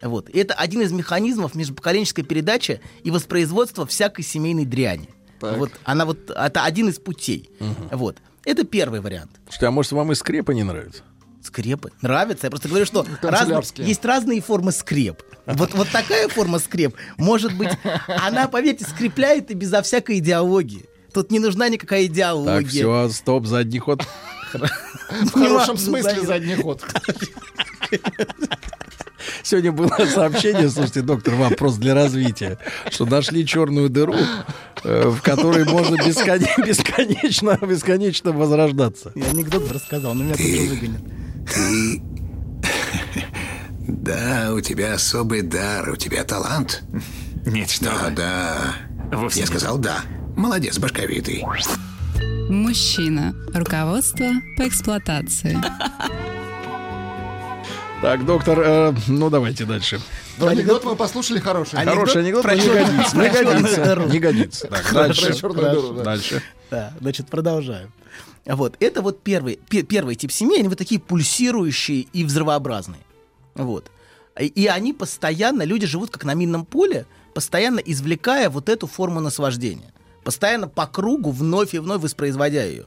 Вот. 0.01 0.29
И 0.29 0.39
это 0.39 0.53
один 0.53 0.81
из 0.81 0.91
механизмов 0.91 1.55
межпоколенческой 1.55 2.23
передачи 2.23 2.81
и 3.03 3.11
воспроизводства 3.11 3.85
всякой 3.85 4.23
семейной 4.23 4.65
дряни. 4.65 5.09
Так. 5.39 5.57
Вот 5.57 5.71
она 5.83 6.05
вот 6.05 6.29
это 6.29 6.63
один 6.63 6.89
из 6.89 6.99
путей. 6.99 7.49
Вот. 7.91 8.17
Это 8.45 8.63
первый 8.65 8.99
вариант. 9.01 9.31
Слушайте, 9.45 9.67
а 9.67 9.71
может 9.71 9.91
вам 9.93 10.11
и 10.11 10.15
скрепы 10.15 10.53
не 10.53 10.63
нравятся? 10.63 11.03
Скрепы. 11.41 11.91
Нравится. 12.01 12.47
Я 12.47 12.51
просто 12.51 12.69
говорю, 12.69 12.85
что 12.85 13.05
Канцелярские. 13.21 13.87
есть 13.87 14.03
разные 14.05 14.41
формы 14.41 14.71
скреп. 14.71 15.21
Вот, 15.45 15.73
вот 15.73 15.89
такая 15.89 16.29
форма 16.29 16.59
скреп, 16.59 16.95
может 17.17 17.53
быть, 17.57 17.71
она, 18.07 18.47
поверьте, 18.47 18.85
скрепляет 18.85 19.51
и 19.51 19.53
безо 19.53 19.81
всякой 19.81 20.19
идеологии. 20.19 20.85
Тут 21.13 21.31
не 21.31 21.39
нужна 21.39 21.67
никакая 21.67 22.05
идеология. 22.05 22.61
Так, 22.61 22.69
все, 22.69 23.09
стоп, 23.09 23.45
задний 23.45 23.79
ход. 23.79 24.05
В 24.53 25.31
хорошем 25.31 25.77
смысле 25.77 26.21
задний 26.21 26.55
ход. 26.55 26.83
Сегодня 29.41 29.71
было 29.71 29.89
сообщение, 30.13 30.69
слушайте, 30.69 31.01
доктор, 31.01 31.35
вам 31.35 31.53
просто 31.55 31.81
для 31.81 31.93
развития, 31.95 32.57
что 32.91 33.05
нашли 33.05 33.45
черную 33.45 33.89
дыру, 33.89 34.15
э, 34.83 35.07
в 35.09 35.21
которой 35.21 35.65
можно 35.65 35.95
бескон- 35.95 36.45
бесконечно, 36.67 37.57
бесконечно 37.61 38.31
возрождаться. 38.31 39.11
Я 39.15 39.25
анекдот 39.27 39.63
бы 39.67 39.73
рассказал, 39.73 40.13
но 40.13 40.23
меня 40.23 40.35
тут 40.35 40.45
же 40.45 40.69
выгонят. 40.69 41.01
Да, 43.85 44.51
у 44.53 44.61
тебя 44.61 44.93
особый 44.93 45.41
дар, 45.41 45.89
у 45.89 45.95
тебя 45.97 46.23
талант. 46.23 46.83
Нет, 47.45 47.69
что 47.69 47.85
Да, 47.85 47.91
вы. 48.09 48.11
да. 48.15 48.57
Вовсе 49.17 49.39
Я 49.41 49.45
нет. 49.45 49.49
сказал 49.49 49.77
да. 49.77 50.01
Молодец, 50.37 50.77
башковитый. 50.79 51.43
Мужчина. 52.49 53.33
Руководство 53.53 54.27
по 54.57 54.67
эксплуатации. 54.67 55.57
Так, 58.03 58.25
доктор, 58.25 58.59
э, 58.59 58.93
ну 59.07 59.29
давайте 59.29 59.63
дальше. 59.63 59.97
Ну, 60.37 60.47
анекдот 60.47 60.83
мы 60.83 60.97
послушали 60.97 61.39
хороший. 61.39 61.79
Анекдот 61.79 62.09
Хороший 62.09 62.21
анекдот, 62.21 62.43
но 62.43 62.49
про 62.49 62.57
не 62.57 62.67
годится. 62.67 63.17
Не 63.17 63.29
годится. 63.29 63.83
дыру. 63.85 64.07
Не 64.09 64.19
годится. 64.19 64.67
Так, 64.67 64.93
дальше. 64.93 65.33
дыру, 65.33 65.93
да. 65.93 66.03
Дальше. 66.03 66.43
Да, 66.69 66.93
значит, 66.99 67.29
продолжаем. 67.29 67.93
Вот, 68.45 68.75
это 68.81 69.01
вот 69.01 69.23
первый, 69.23 69.57
пе- 69.69 69.83
первый 69.83 70.15
тип 70.15 70.33
семей, 70.33 70.59
они 70.59 70.67
вот 70.67 70.77
такие 70.77 70.99
пульсирующие 70.99 72.01
и 72.11 72.25
взрывообразные. 72.25 72.99
Вот. 73.55 73.89
И, 74.37 74.67
они 74.67 74.91
постоянно, 74.91 75.63
люди 75.63 75.87
живут 75.87 76.09
как 76.09 76.25
на 76.25 76.33
минном 76.33 76.65
поле, 76.65 77.05
постоянно 77.33 77.79
извлекая 77.79 78.49
вот 78.49 78.67
эту 78.67 78.85
форму 78.85 79.21
наслаждения. 79.21 79.93
Постоянно 80.25 80.67
по 80.67 80.87
кругу 80.87 81.31
вновь 81.31 81.73
и 81.73 81.79
вновь 81.79 82.01
воспроизводя 82.01 82.65
ее. 82.65 82.83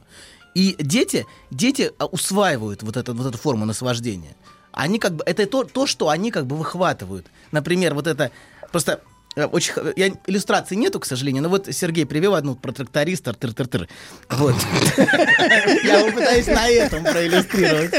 И 0.53 0.75
дети, 0.77 1.25
дети 1.49 1.91
а, 1.97 2.05
усваивают 2.05 2.83
вот, 2.83 2.97
эту 2.97 3.15
вот 3.15 3.25
эту 3.25 3.39
форму 3.39 3.65
наслаждения. 3.65 4.35
Они 4.77 4.99
как 4.99 5.15
бы, 5.15 5.23
это 5.25 5.47
то, 5.47 5.63
то, 5.63 5.87
что 5.87 6.09
они 6.09 6.29
как 6.29 6.45
бы 6.45 6.55
выхватывают. 6.55 7.25
Например, 7.51 7.95
вот 7.95 8.05
это, 8.05 8.29
просто 8.71 9.01
очень, 9.45 9.73
х- 9.73 9.93
я, 9.95 10.09
иллюстрации 10.25 10.75
нету, 10.75 10.99
к 10.99 11.05
сожалению, 11.05 11.43
но 11.43 11.49
вот 11.49 11.67
Сергей 11.71 12.05
привел 12.05 12.33
одну 12.35 12.55
про 12.55 12.71
тракториста, 12.71 13.31
тыр-тыр-тыр. 13.31 13.87
Вот. 14.29 14.55
Я 15.83 16.05
попытаюсь 16.05 16.47
на 16.47 16.67
этом 16.67 17.03
проиллюстрировать. 17.03 17.93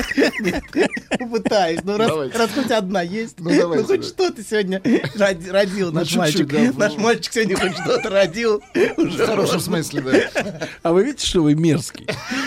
Попытаюсь. 1.18 1.80
Ну, 1.85 1.97
раз 1.97 2.50
хоть 2.54 2.71
одна 2.71 3.02
есть, 3.02 3.37
Ну, 3.38 3.50
ну, 3.75 3.85
хоть 3.85 4.00
да. 4.00 4.07
что 4.07 4.30
ты 4.30 4.45
сегодня 4.49 4.80
роди- 5.16 5.50
родил, 5.50 5.92
наш 5.92 6.14
мальчик. 6.16 6.50
Наш 6.76 6.97
мальчик 6.97 7.33
сегодня 7.33 7.57
хоть 7.57 7.75
что-то 7.75 8.11
родил. 8.11 8.62
В 8.75 9.26
хорошем 9.26 9.61
смысле, 9.61 10.00
да. 10.02 10.68
А 10.83 10.92
вы 10.92 11.04
видите, 11.04 11.26
что 11.26 11.42
вы 11.42 11.54
мерзкий? 11.54 12.07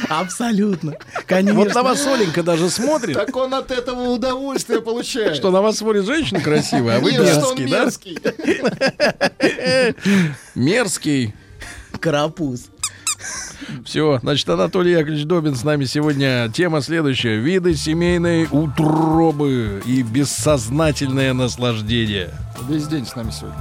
Абсолютно. 0.10 0.95
Конечно. 1.27 1.60
Вот 1.60 1.74
на 1.74 1.83
вас 1.83 2.05
Оленька 2.05 2.43
даже 2.43 2.69
смотрит, 2.69 3.15
Так 3.15 3.36
он 3.36 3.53
от 3.53 3.71
этого 3.71 4.10
удовольствие 4.10 4.81
получает. 4.81 5.36
что 5.36 5.51
на 5.51 5.62
вас 5.62 5.77
смотрит 5.77 6.05
женщина 6.05 6.41
красивая, 6.41 6.98
а 6.98 7.00
вы 7.00 7.12
мерзкий, 7.13 8.17
да? 8.21 8.31
Мерзкий. 10.55 11.33
Карапуз. 12.00 12.69
Все, 13.85 14.19
значит, 14.21 14.50
Анатолий 14.50 14.91
Яковлевич 14.91 15.25
Добин 15.25 15.55
с 15.55 15.63
нами 15.63 15.85
сегодня. 15.85 16.50
Тема 16.53 16.81
следующая. 16.81 17.38
Виды 17.38 17.75
семейной 17.75 18.47
утробы 18.50 19.81
и 19.85 20.01
бессознательное 20.01 21.33
наслаждение. 21.33 22.31
Весь 22.67 22.88
день 22.88 23.05
с 23.05 23.15
нами 23.15 23.31
сегодня. 23.31 23.57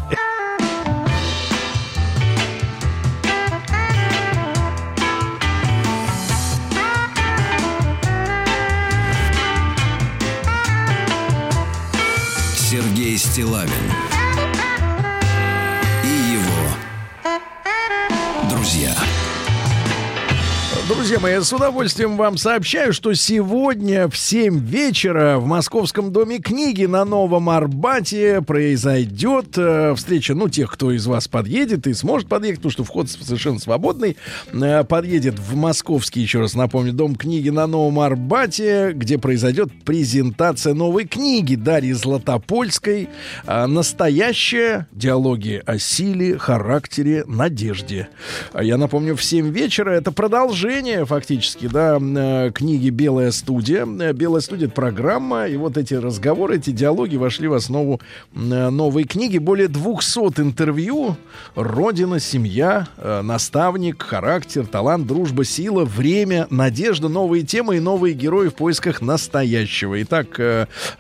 Мои, 21.21 21.39
с 21.41 21.53
удовольствием 21.53 22.17
вам 22.17 22.39
сообщаю, 22.39 22.93
что 22.95 23.13
сегодня 23.13 24.09
в 24.09 24.17
7 24.17 24.59
вечера 24.59 25.39
в 25.39 25.45
Московском 25.45 26.13
доме 26.13 26.39
книги 26.39 26.87
на 26.87 27.05
Новом 27.05 27.51
Арбате 27.51 28.41
произойдет 28.41 29.59
э, 29.59 29.95
встреча, 29.97 30.35
ну, 30.35 30.49
тех, 30.49 30.71
кто 30.71 30.93
из 30.93 31.07
вас 31.07 31.29
подъедет 31.29 31.87
и 31.87 31.93
сможет 31.93 32.29
подъехать, 32.29 32.61
потому 32.61 32.73
что 32.73 32.85
вход 32.85 33.11
совершенно 33.11 33.59
свободный, 33.59 34.17
э, 34.53 34.85
подъедет 34.85 35.39
в 35.39 35.57
Московский, 35.57 36.21
еще 36.21 36.41
раз 36.41 36.55
напомню, 36.55 36.93
дом 36.93 37.15
книги 37.15 37.51
на 37.51 37.67
Новом 37.67 38.01
Арбате, 38.01 38.93
где 38.95 39.19
произойдет 39.19 39.69
презентация 39.85 40.73
новой 40.73 41.07
книги 41.07 41.55
Дарьи 41.55 41.93
Златопольской 41.93 43.11
э, 43.47 43.67
«Настоящая. 43.67 44.87
Диалоги 44.93 45.63
о 45.67 45.79
силе, 45.79 46.39
характере, 46.39 47.25
надежде». 47.27 48.09
А 48.53 48.63
Я 48.63 48.79
напомню, 48.79 49.17
в 49.17 49.25
7 49.25 49.51
вечера 49.51 49.91
это 49.91 50.13
продолжение 50.13 51.05
фактически, 51.11 51.67
да, 51.67 51.99
э, 52.01 52.53
книги 52.55 52.89
«Белая 52.89 53.33
студия». 53.33 53.85
«Белая 53.85 54.41
студия»— 54.41 54.67
это 54.69 54.77
программа, 54.77 55.49
и 55.49 55.57
вот 55.57 55.77
эти 55.77 55.95
разговоры, 55.95 56.59
эти 56.59 56.71
диалоги 56.71 57.17
вошли 57.17 57.49
в 57.49 57.55
основу 57.55 58.01
э, 58.33 58.71
новой 58.71 59.03
книги. 59.03 59.39
Более 59.39 59.67
200 59.67 60.41
интервью. 60.41 61.17
Родина, 61.57 62.21
семья, 62.21 62.87
э, 62.97 63.23
наставник, 63.23 64.01
характер, 64.01 64.69
талант, 64.69 65.09
дружба, 65.09 65.45
сила, 65.45 65.85
время, 65.85 66.47
надежда, 66.49 67.09
новые 67.09 67.43
темы 67.43 67.79
и 67.79 67.81
новые 67.81 68.15
герои 68.15 68.47
в 68.47 68.55
поисках 68.55 69.03
настоящего. 69.03 70.01
Итак, 70.03 70.41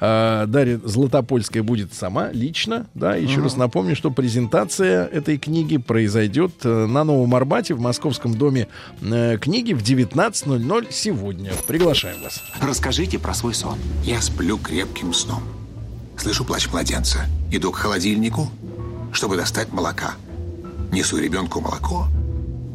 Дарья 0.01 0.81
Златопольская 0.83 1.63
будет 1.63 1.95
сама, 1.95 2.31
лично, 2.33 2.87
да, 2.95 3.15
еще 3.15 3.43
раз 3.43 3.57
напомню, 3.57 3.95
что 3.95 4.11
презентация 4.11 5.07
этой 5.07 5.39
книги 5.39 5.77
произойдет 5.77 6.65
на 6.65 7.05
Новом 7.05 7.33
Арбате 7.37 7.75
в 7.75 7.81
Московском 7.81 8.35
доме 8.35 8.67
книги 9.01 9.73
в 9.73 9.83
19.00 10.01 10.89
сегодня. 10.91 11.53
Приглашаем 11.67 12.23
вас. 12.23 12.43
Расскажите 12.61 13.19
про 13.19 13.35
свой 13.35 13.55
сон. 13.55 13.79
Я 14.03 14.21
сплю 14.23 14.57
крепким 14.59 15.13
сном. 15.13 15.43
Слышу 16.17 16.45
плач 16.45 16.69
младенца. 16.69 17.27
Иду 17.51 17.71
к 17.71 17.77
холодильнику, 17.77 18.51
чтобы 19.13 19.37
достать 19.37 19.73
молока. 19.73 20.15
Несу 20.93 21.19
ребенку 21.19 21.61
молоко. 21.61 22.09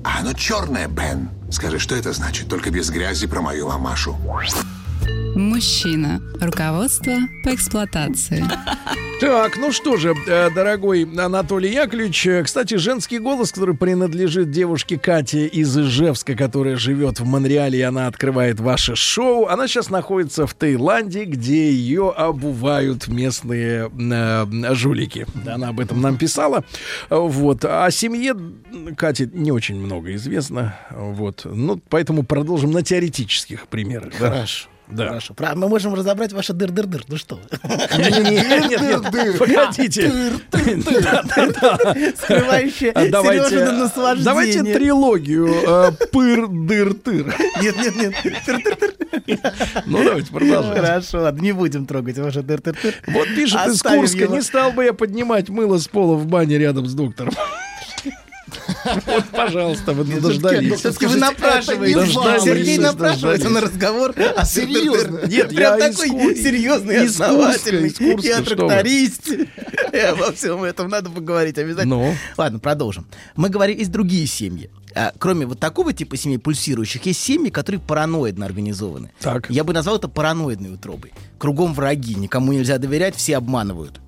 А 0.03 0.20
оно 0.20 0.34
черное, 0.34 0.88
Бен. 0.88 1.29
Скажи, 1.51 1.79
что 1.79 1.96
это 1.96 2.13
значит? 2.13 2.48
Только 2.48 2.70
без 2.70 2.89
грязи 2.89 3.27
про 3.27 3.41
мою 3.41 3.67
мамашу. 3.67 4.15
Мужчина. 5.35 6.21
Руководство 6.39 7.13
по 7.43 7.53
эксплуатации. 7.53 8.43
Так, 9.21 9.57
ну 9.57 9.71
что 9.71 9.95
же, 9.95 10.13
э, 10.27 10.50
дорогой 10.50 11.03
Анатолий 11.03 11.71
Яковлевич, 11.71 12.27
э, 12.27 12.43
кстати, 12.43 12.75
женский 12.75 13.19
голос, 13.19 13.53
который 13.53 13.74
принадлежит 13.75 14.51
девушке 14.51 15.00
Кате 15.00 15.47
из 15.47 15.77
Ижевска, 15.77 16.35
которая 16.35 16.75
живет 16.75 17.21
в 17.21 17.25
Монреале, 17.25 17.79
и 17.79 17.81
она 17.81 18.07
открывает 18.07 18.59
ваше 18.59 18.95
шоу. 18.95 19.45
Она 19.47 19.67
сейчас 19.67 19.89
находится 19.89 20.45
в 20.45 20.53
Таиланде, 20.53 21.24
где 21.24 21.71
ее 21.71 22.12
обувают 22.12 23.07
местные 23.07 23.89
э, 23.89 24.75
жулики. 24.75 25.25
Она 25.47 25.69
об 25.69 25.79
этом 25.79 26.01
нам 26.01 26.17
писала. 26.17 26.65
Вот. 27.09 27.63
О 27.63 27.89
семье 27.91 28.35
Кати 28.97 29.29
не 29.31 29.51
очень 29.51 29.79
много 29.79 30.13
известно. 30.15 30.75
Вот. 30.91 31.45
Ну, 31.45 31.81
поэтому 31.89 32.24
продолжим 32.24 32.71
на 32.71 32.81
теоретических 32.83 33.67
примерах. 33.67 34.13
Хорошо. 34.13 34.67
Да. 34.67 34.75
Хорошо. 34.95 35.33
Про- 35.33 35.55
Мы 35.55 35.67
можем 35.67 35.93
разобрать 35.95 36.31
ваше 36.33 36.53
дыр-дыр-дыр. 36.53 37.03
Ну 37.07 37.17
что? 37.17 37.39
нет, 37.97 39.37
погодите. 39.37 40.11
Скрывающее 42.17 42.91
А 42.91 43.03
Сережина 43.05 43.71
наслаждение. 43.73 44.25
давайте 44.25 44.63
трилогию 44.63 45.47
э, 45.47 45.91
пыр-дыр-тыр. 46.11 47.33
Нет, 47.61 47.75
нет, 47.77 47.95
нет. 47.95 48.13
Ну, 49.85 50.03
давайте 50.03 50.31
продолжим. 50.31 50.73
Хорошо, 50.75 51.21
ладно, 51.21 51.41
не 51.41 51.51
будем 51.51 51.85
трогать 51.85 52.17
ваше 52.17 52.41
дыр-дыр-дыр. 52.41 52.93
Вот 53.07 53.27
пишет 53.35 53.67
из 53.67 53.81
Курска, 53.81 54.27
не 54.27 54.41
стал 54.41 54.71
бы 54.71 54.83
я 54.83 54.93
поднимать 54.93 55.49
мыло 55.49 55.77
с 55.77 55.87
пола 55.87 56.15
в 56.15 56.25
бане 56.27 56.57
рядом 56.57 56.85
с 56.85 56.93
доктором. 56.93 57.33
Вот, 59.05 59.25
пожалуйста, 59.31 59.93
вы 59.93 60.03
дождались. 60.19 60.79
Все-таки 60.79 61.05
вы 61.07 61.17
напрашиваетесь. 61.17 61.95
Дождались, 61.95 62.43
Сергей 62.43 62.77
напрашивается 62.77 63.49
на 63.49 63.61
разговор. 63.61 64.13
А 64.35 64.45
Серьезно? 64.45 65.21
Нет, 65.27 65.49
Прям 65.49 65.77
я 65.77 65.91
такой 65.91 66.35
серьезный, 66.35 67.05
основательный. 67.05 67.89
трактористе. 67.89 69.47
И 69.91 69.97
обо 69.97 70.31
всем 70.31 70.63
этом 70.63 70.89
надо 70.89 71.09
поговорить 71.09 71.57
обязательно. 71.57 71.95
Ну? 71.95 72.15
Ладно, 72.37 72.59
продолжим. 72.59 73.07
Мы 73.35 73.49
говорим, 73.49 73.77
есть 73.77 73.91
другие 73.91 74.27
семьи. 74.27 74.69
А, 74.93 75.11
кроме 75.17 75.45
вот 75.45 75.59
такого 75.59 75.91
типа 75.91 76.15
семей 76.15 76.37
пульсирующих, 76.37 77.05
есть 77.05 77.21
семьи, 77.21 77.49
которые 77.49 77.81
параноидно 77.81 78.45
организованы. 78.45 79.11
Так. 79.19 79.49
Я 79.49 79.65
бы 79.65 79.73
назвал 79.73 79.97
это 79.97 80.07
параноидной 80.07 80.73
утробой. 80.73 81.11
Кругом 81.37 81.73
враги, 81.73 82.15
никому 82.15 82.53
нельзя 82.53 82.77
доверять, 82.77 83.15
все 83.15 83.35
обманывают. 83.37 83.99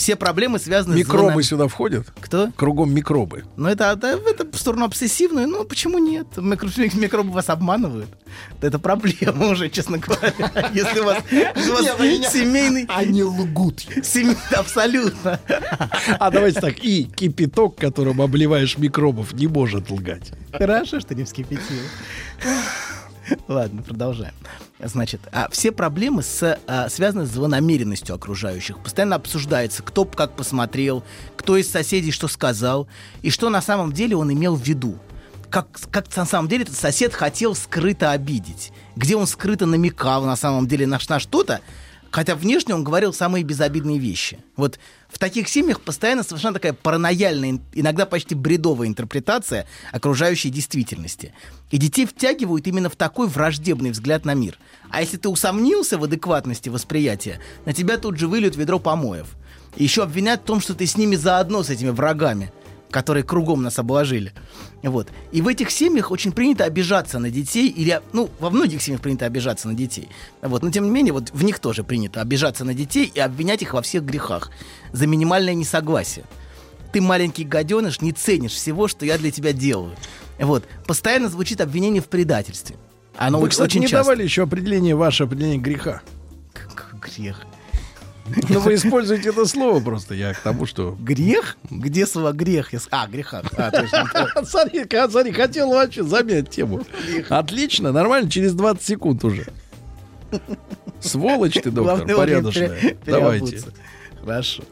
Все 0.00 0.16
проблемы 0.16 0.58
связаны 0.58 0.94
с 0.94 0.98
Микробы 0.98 1.42
сюда 1.42 1.68
входят? 1.68 2.06
Кто? 2.22 2.50
Кругом 2.56 2.90
микробы. 2.90 3.44
Ну, 3.58 3.68
это, 3.68 3.92
это, 3.92 4.06
это 4.26 4.50
в 4.50 4.56
сторону 4.58 4.86
обсессивную. 4.86 5.46
Ну, 5.46 5.64
почему 5.64 5.98
нет? 5.98 6.26
Микро- 6.36 6.96
микробы 6.98 7.30
вас 7.32 7.50
обманывают. 7.50 8.08
Это 8.62 8.78
проблема 8.78 9.48
уже, 9.48 9.68
честно 9.68 9.98
говоря. 9.98 10.32
Если 10.74 11.00
у 11.00 11.04
вас, 11.04 11.18
если 11.30 11.70
у 11.70 11.74
вас 11.74 12.32
семейный... 12.32 12.86
Они 12.88 13.22
лгут. 13.22 13.80
семей- 14.02 14.38
Абсолютно. 14.56 15.38
А 16.18 16.30
давайте 16.30 16.62
так, 16.62 16.82
и 16.82 17.04
кипяток, 17.04 17.76
которым 17.76 18.22
обливаешь 18.22 18.78
микробов, 18.78 19.34
не 19.34 19.48
может 19.48 19.90
лгать. 19.90 20.32
Хорошо, 20.54 21.00
что 21.00 21.14
не 21.14 21.24
вскипятил. 21.24 21.60
Ладно, 23.48 23.82
продолжаем. 23.82 24.32
Значит, 24.82 25.20
а 25.32 25.48
все 25.50 25.72
проблемы 25.72 26.22
с, 26.22 26.58
а, 26.66 26.88
связаны 26.88 27.26
с 27.26 27.30
злонамеренностью 27.30 28.14
окружающих. 28.14 28.78
Постоянно 28.78 29.16
обсуждается, 29.16 29.82
кто 29.82 30.04
как 30.04 30.36
посмотрел, 30.36 31.04
кто 31.36 31.56
из 31.56 31.70
соседей 31.70 32.12
что 32.12 32.28
сказал, 32.28 32.88
и 33.22 33.30
что 33.30 33.50
на 33.50 33.60
самом 33.60 33.92
деле 33.92 34.16
он 34.16 34.32
имел 34.32 34.56
в 34.56 34.62
виду. 34.62 34.98
Как, 35.50 35.66
как 35.90 36.16
на 36.16 36.24
самом 36.24 36.48
деле 36.48 36.62
этот 36.62 36.76
сосед 36.76 37.12
хотел 37.12 37.54
скрыто 37.54 38.12
обидеть. 38.12 38.72
Где 38.96 39.16
он 39.16 39.26
скрыто 39.26 39.66
намекал 39.66 40.24
на 40.24 40.36
самом 40.36 40.66
деле 40.66 40.86
на, 40.86 40.98
на 41.08 41.18
что-то, 41.18 41.60
хотя 42.10 42.34
внешне 42.34 42.74
он 42.74 42.84
говорил 42.84 43.12
самые 43.12 43.44
безобидные 43.44 43.98
вещи. 43.98 44.38
Вот 44.56 44.78
в 45.08 45.18
таких 45.18 45.48
семьях 45.48 45.80
постоянно 45.80 46.22
совершенно 46.22 46.54
такая 46.54 46.72
паранояльная, 46.72 47.50
ин- 47.50 47.60
иногда 47.72 48.06
почти 48.06 48.34
бредовая 48.34 48.88
интерпретация 48.88 49.66
окружающей 49.92 50.50
действительности. 50.50 51.32
И 51.70 51.78
детей 51.78 52.06
втягивают 52.06 52.66
именно 52.66 52.90
в 52.90 52.96
такой 52.96 53.28
враждебный 53.28 53.90
взгляд 53.90 54.24
на 54.24 54.34
мир. 54.34 54.58
А 54.90 55.00
если 55.00 55.16
ты 55.16 55.28
усомнился 55.28 55.98
в 55.98 56.04
адекватности 56.04 56.68
восприятия, 56.68 57.40
на 57.64 57.72
тебя 57.72 57.96
тут 57.96 58.18
же 58.18 58.28
выльют 58.28 58.56
ведро 58.56 58.78
помоев. 58.78 59.28
И 59.76 59.84
еще 59.84 60.02
обвинят 60.02 60.40
в 60.40 60.44
том, 60.44 60.60
что 60.60 60.74
ты 60.74 60.86
с 60.86 60.96
ними 60.96 61.16
заодно, 61.16 61.62
с 61.62 61.70
этими 61.70 61.90
врагами 61.90 62.52
которые 62.90 63.22
кругом 63.22 63.62
нас 63.62 63.78
обложили. 63.78 64.32
Вот. 64.82 65.08
И 65.32 65.42
в 65.42 65.48
этих 65.48 65.70
семьях 65.70 66.10
очень 66.10 66.32
принято 66.32 66.64
обижаться 66.64 67.18
на 67.18 67.30
детей, 67.30 67.68
или, 67.68 68.00
ну, 68.12 68.30
во 68.40 68.50
многих 68.50 68.82
семьях 68.82 69.00
принято 69.00 69.26
обижаться 69.26 69.68
на 69.68 69.74
детей. 69.74 70.08
Вот. 70.42 70.62
Но, 70.62 70.70
тем 70.70 70.84
не 70.84 70.90
менее, 70.90 71.12
вот 71.12 71.30
в 71.32 71.44
них 71.44 71.58
тоже 71.58 71.84
принято 71.84 72.20
обижаться 72.20 72.64
на 72.64 72.74
детей 72.74 73.10
и 73.14 73.20
обвинять 73.20 73.62
их 73.62 73.74
во 73.74 73.82
всех 73.82 74.04
грехах 74.04 74.50
за 74.92 75.06
минимальное 75.06 75.54
несогласие. 75.54 76.24
Ты, 76.92 77.00
маленький 77.00 77.44
гаденыш, 77.44 78.00
не 78.00 78.12
ценишь 78.12 78.52
всего, 78.52 78.88
что 78.88 79.06
я 79.06 79.16
для 79.18 79.30
тебя 79.30 79.52
делаю. 79.52 79.94
Вот. 80.38 80.64
Постоянно 80.86 81.28
звучит 81.28 81.60
обвинение 81.60 82.02
в 82.02 82.08
предательстве. 82.08 82.76
Оно 83.16 83.38
Вы, 83.38 83.44
очень, 83.44 83.50
кстати, 83.52 83.68
очень 83.70 83.80
не 83.82 83.86
часто. 83.88 84.04
давали 84.04 84.22
еще 84.24 84.42
определение, 84.42 84.96
ваше 84.96 85.24
определение 85.24 85.58
греха. 85.58 86.00
К- 86.52 86.94
Грех. 87.00 87.44
Но 88.48 88.60
вы 88.60 88.74
используете 88.74 89.30
это 89.30 89.44
слово 89.46 89.80
просто. 89.80 90.14
Я 90.14 90.34
к 90.34 90.40
тому, 90.40 90.66
что... 90.66 90.96
Грех? 91.00 91.56
Где 91.70 92.06
слово 92.06 92.32
грех? 92.32 92.70
А, 92.90 93.06
греха. 93.06 93.42
А, 93.56 93.70
точно. 93.70 94.08
Смотри, 94.44 94.84
ка- 94.84 95.08
смотри, 95.08 95.32
хотел 95.32 95.70
вообще 95.70 96.02
замять 96.02 96.50
тему. 96.50 96.82
Отлично, 97.28 97.92
нормально, 97.92 98.30
через 98.30 98.54
20 98.54 98.82
секунд 98.82 99.24
уже. 99.24 99.46
Сволочь 101.00 101.54
ты, 101.54 101.70
доктор, 101.70 101.96
Главное, 101.96 102.16
порядочная. 102.16 102.96
Давайте. 103.06 103.62
Хорошо. 104.22 104.62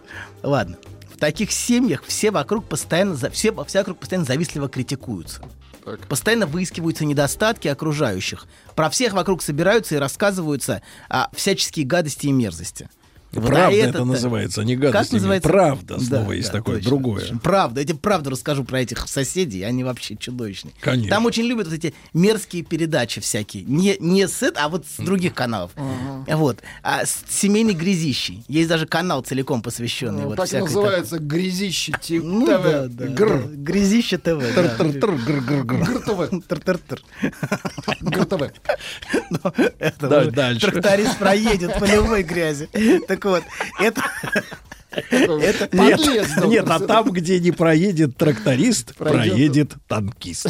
Ладно. 0.42 0.76
В 1.12 1.18
таких 1.18 1.50
семьях 1.50 2.04
все 2.04 2.30
вокруг 2.30 2.66
постоянно, 2.66 3.16
все, 3.30 3.52
все 3.64 3.78
вокруг 3.78 3.98
постоянно 3.98 4.26
завистливо 4.26 4.68
критикуются. 4.68 5.42
Так. 5.84 6.06
Постоянно 6.06 6.46
выискиваются 6.46 7.04
недостатки 7.04 7.66
окружающих. 7.66 8.46
Про 8.76 8.90
всех 8.90 9.14
вокруг 9.14 9.42
собираются 9.42 9.96
и 9.96 9.98
рассказываются 9.98 10.82
а, 11.08 11.30
всяческие 11.34 11.86
гадости 11.86 12.26
и 12.26 12.32
мерзости. 12.32 12.88
Вот, 13.32 13.44
а 13.44 13.46
Правда 13.46 13.76
это 13.76 13.88
этот-то- 13.90 14.04
называется, 14.06 14.62
не 14.62 14.74
гадость. 14.76 14.92
Как 15.10 15.12
называется? 15.12 15.48
Правда, 15.48 16.00
снова 16.00 16.28
Да, 16.28 16.34
есть 16.34 16.48
да, 16.48 16.58
такое 16.58 16.76
точно, 16.76 16.88
другое. 16.90 17.20
точно. 17.20 17.38
Правда. 17.38 17.80
Я 17.82 17.86
тебе 17.86 17.98
правду 17.98 18.30
расскажу 18.30 18.64
про 18.64 18.80
этих 18.80 19.06
соседей. 19.06 19.62
Они 19.64 19.84
вообще 19.84 20.16
чудовищные. 20.16 20.72
Конечно. 20.80 21.10
Там 21.14 21.26
очень 21.26 21.42
любят 21.44 21.66
вот 21.66 21.74
эти 21.74 21.92
мерзкие 22.14 22.62
передачи 22.62 23.20
всякие. 23.20 23.64
Не, 23.64 23.96
не 24.00 24.26
с 24.26 24.42
это, 24.42 24.64
а 24.64 24.68
вот 24.70 24.86
с 24.86 24.96
других 25.02 25.34
каналов. 25.34 25.72
Вот. 26.26 26.60
А 26.82 27.04
с 27.04 27.22
семейной 27.28 27.74
грязищей. 27.74 28.44
Есть 28.48 28.68
даже 28.70 28.86
канал 28.86 29.20
целиком 29.22 29.60
посвященный. 29.60 30.22
Ну, 30.22 30.28
вот 30.28 30.36
так 30.36 30.50
называется 30.52 31.18
грязище 31.18 31.92
ТВ. 31.92 32.22
Ну 32.24 32.46
да, 32.46 32.86
да. 32.88 33.06
Гр. 33.08 33.42
да. 33.44 33.48
Грязище 33.56 34.16
ТВ. 34.16 34.38
да. 34.38 34.52
Тр-тр-тр, 34.54 35.10
гр-гр-гр. 35.26 35.84
ГРТВ. 35.84 36.46
Тр-тр-тр. 36.48 37.02
ГРТВ. 38.00 38.52
Это. 39.78 40.30
Тракторист 40.60 41.18
проедет 41.18 41.78
по 41.78 41.84
любой 41.84 42.22
грязи. 42.22 42.68
Так 43.18 43.24
вот, 43.24 43.42
это... 43.81 44.02
Это 44.90 45.68
Нет, 45.76 46.00
нет, 46.46 46.66
а 46.68 46.81
там, 46.81 47.11
где 47.11 47.38
не 47.40 47.50
проедет 47.50 48.16
тракторист, 48.16 48.94
проедет 48.94 49.74
танкист. 49.87 50.48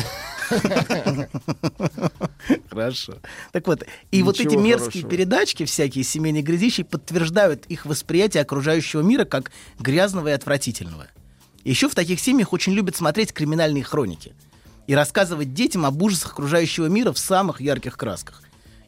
Хорошо. 2.71 3.15
Так 3.53 3.67
вот, 3.67 3.85
и 4.11 4.23
вот 4.23 4.39
Ничего 4.39 4.53
эти 4.53 4.59
мерзкие 4.63 5.03
хорошего. 5.03 5.11
передачки, 5.11 5.65
всякие 5.65 6.05
семейные 6.05 6.43
грязищи, 6.43 6.83
подтверждают 6.85 7.67
их 7.67 7.85
восприятие 7.85 8.43
окружающего 8.43 9.01
мира 9.01 9.25
как 9.25 9.51
грязного 9.81 10.29
и 10.29 10.33
отвратительного. 10.33 11.09
Еще 11.65 11.89
в 11.89 11.95
таких 11.95 12.21
семьях 12.21 12.53
очень 12.53 12.75
любят 12.75 12.97
смотреть 12.97 13.33
криминальные 13.33 13.83
хроники 13.83 14.35
и 14.87 14.95
рассказывать 14.95 15.53
детям 15.53 15.85
об 15.85 16.01
ужасах 16.01 16.33
окружающего 16.33 16.87
мира 16.87 17.13
в 17.13 17.19
самых 17.19 17.61
ярких 17.61 17.97
красках. 17.97 18.43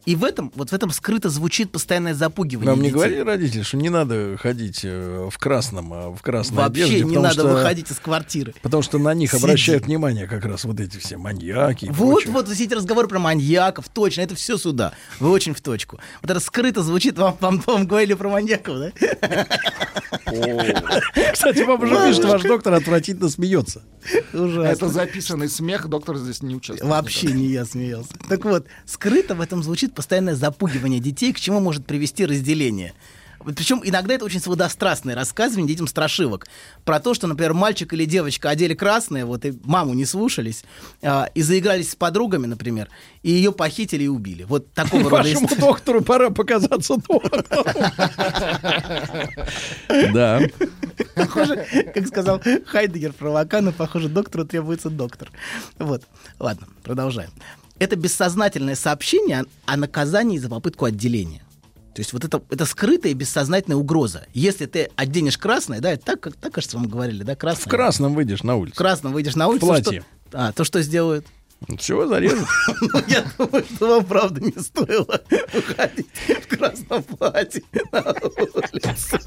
И 0.07 0.17
в 0.17 0.25
этом, 0.25 0.51
вот 0.55 0.71
в 0.71 0.73
этом 0.73 0.91
скрыто 0.91 1.29
звучит 1.29 1.71
постоянное 1.71 2.15
запугивание 2.15 2.71
Вам 2.71 2.79
не 2.79 2.85
детей. 2.85 2.95
говорили 2.95 3.21
родители, 3.21 3.63
что 3.63 3.77
не 3.77 3.91
надо 3.91 4.37
ходить 4.39 4.81
э, 4.83 5.29
в 5.31 5.39
красном, 5.39 5.93
а 5.93 6.09
в 6.11 6.23
красной 6.23 6.57
Вообще 6.57 6.85
одежде, 6.85 6.97
не 7.05 7.17
потому 7.17 7.23
надо 7.23 7.35
что- 7.35 7.49
выходить 7.49 7.91
из 7.91 7.97
квартиры. 7.99 8.55
Потому 8.63 8.83
что 8.83 8.99
на 8.99 9.13
них 9.13 9.31
Сиди. 9.33 9.45
обращают 9.45 9.85
внимание 9.87 10.27
как 10.27 10.45
раз 10.47 10.65
вот 10.65 10.81
эти 10.81 10.97
все 10.97 11.19
маньяки. 11.19 11.85
и 11.85 11.91
Вот, 11.91 12.13
прочее. 12.25 12.33
вот, 12.33 12.49
все 12.49 12.65
эти 12.65 12.73
разговоры 12.75 13.09
про 13.09 13.19
маньяков, 13.19 13.89
точно, 13.91 14.23
это 14.23 14.35
все 14.35 14.57
сюда. 14.57 14.93
Вы 15.21 15.31
очень 15.31 15.53
в 15.55 15.61
точку. 15.61 15.99
Вот 16.23 16.31
это 16.31 16.41
скрыто 16.41 16.83
звучит, 16.83 17.19
вам, 17.19 17.37
вам, 17.41 17.63
вам 17.67 17.87
говорили 17.87 18.15
про 18.15 18.31
маньяков, 18.31 18.77
да? 18.79 19.47
Кстати, 21.33 21.63
вам 21.63 21.83
уже 21.83 22.07
пишет, 22.09 22.25
ваш 22.25 22.43
доктор 22.43 22.75
отвратительно 22.75 23.29
смеется. 23.29 23.83
Ужасно. 24.33 24.63
Это 24.67 24.89
записанный 24.89 25.49
смех, 25.49 25.89
доктор 25.89 26.17
здесь 26.17 26.43
не 26.43 26.55
участвует. 26.57 26.91
Вообще 26.91 27.29
не 27.33 27.47
я 27.49 27.65
смеялся. 27.65 28.11
Так 28.29 28.45
вот, 28.45 28.67
скрыто 28.87 29.35
в 29.35 29.41
этом 29.41 29.63
звучит 29.63 29.90
постоянное 29.95 30.35
запугивание 30.35 31.01
детей, 31.01 31.33
к 31.33 31.41
чему 31.41 31.61
может 31.61 31.87
привести 31.87 32.27
разделение. 32.27 32.95
Причем 33.45 33.81
иногда 33.83 34.15
это 34.15 34.27
очень 34.27 34.41
сводострастное 34.41 35.15
рассказывание 35.15 35.69
детям 35.69 35.87
страшилок. 35.87 36.47
Про 36.85 37.01
то, 37.01 37.15
что, 37.15 37.27
например, 37.27 37.55
мальчик 37.55 37.93
или 37.95 38.05
девочка 38.05 38.51
одели 38.51 38.75
красное, 38.75 39.25
вот 39.25 39.47
и 39.47 39.59
маму 39.65 39.95
не 39.95 40.05
слушались, 40.05 40.63
а, 41.03 41.27
и 41.35 41.41
заигрались 41.41 41.93
с 41.93 41.97
подругами, 41.97 42.47
например, 42.47 42.89
и 43.23 43.31
ее 43.31 43.53
похитили 43.53 44.05
и 44.05 44.09
убили. 44.09 44.43
Вот 44.45 44.73
такого 44.75 45.05
рода 45.05 45.17
Вашему 45.23 45.47
история. 45.47 45.61
доктору 45.61 46.03
пора 46.03 46.31
показаться 46.31 46.97
доктором. 46.97 47.65
Да. 50.13 50.41
Похоже, 51.15 51.67
как 51.95 52.07
сказал 52.07 52.43
Хайдегер 52.67 53.13
про 53.15 53.31
Лакана, 53.31 53.73
похоже, 53.73 54.09
доктору 54.09 54.45
требуется 54.45 54.91
доктор. 54.91 55.31
Вот. 55.79 56.03
Ладно, 56.39 56.69
продолжаем. 56.83 57.31
Это 57.81 57.97
бессознательное 57.97 58.77
сообщение 58.77 59.47
о, 59.65 59.77
наказании 59.77 60.39
за 60.39 60.49
попытку 60.51 60.85
отделения. 60.85 61.43
То 61.95 62.03
есть 62.03 62.13
вот 62.13 62.25
это, 62.25 62.41
это 62.51 62.67
скрытая 62.67 63.15
бессознательная 63.15 63.79
угроза. 63.79 64.27
Если 64.35 64.67
ты 64.67 64.91
оденешь 64.97 65.39
красное, 65.39 65.81
да, 65.81 65.91
это 65.93 66.05
так, 66.05 66.21
как, 66.21 66.37
так, 66.37 66.53
кажется, 66.53 66.77
вам 66.77 66.89
говорили, 66.89 67.23
да, 67.25 67.35
красное. 67.35 67.65
В 67.65 67.69
красном 67.69 68.15
выйдешь 68.15 68.43
на 68.43 68.57
В 68.57 68.61
улицу. 68.61 68.77
красном 68.77 69.13
выйдешь 69.13 69.35
на 69.35 69.49
улицу. 69.49 69.67
платье. 69.67 70.05
Что, 70.29 70.39
а, 70.39 70.53
то 70.53 70.63
что 70.65 70.83
сделают? 70.83 71.27
Все, 71.79 72.07
зарежут. 72.07 72.47
Ну, 72.81 73.03
Я 73.09 73.25
думаю, 73.39 73.65
что 73.75 73.89
вам 73.89 74.05
правда 74.05 74.41
не 74.41 74.53
стоило 74.63 75.21
выходить 75.53 76.07
в 76.45 76.57
красном 76.57 77.03
платье 77.03 77.63
на 77.93 78.01
улицу. 78.01 79.19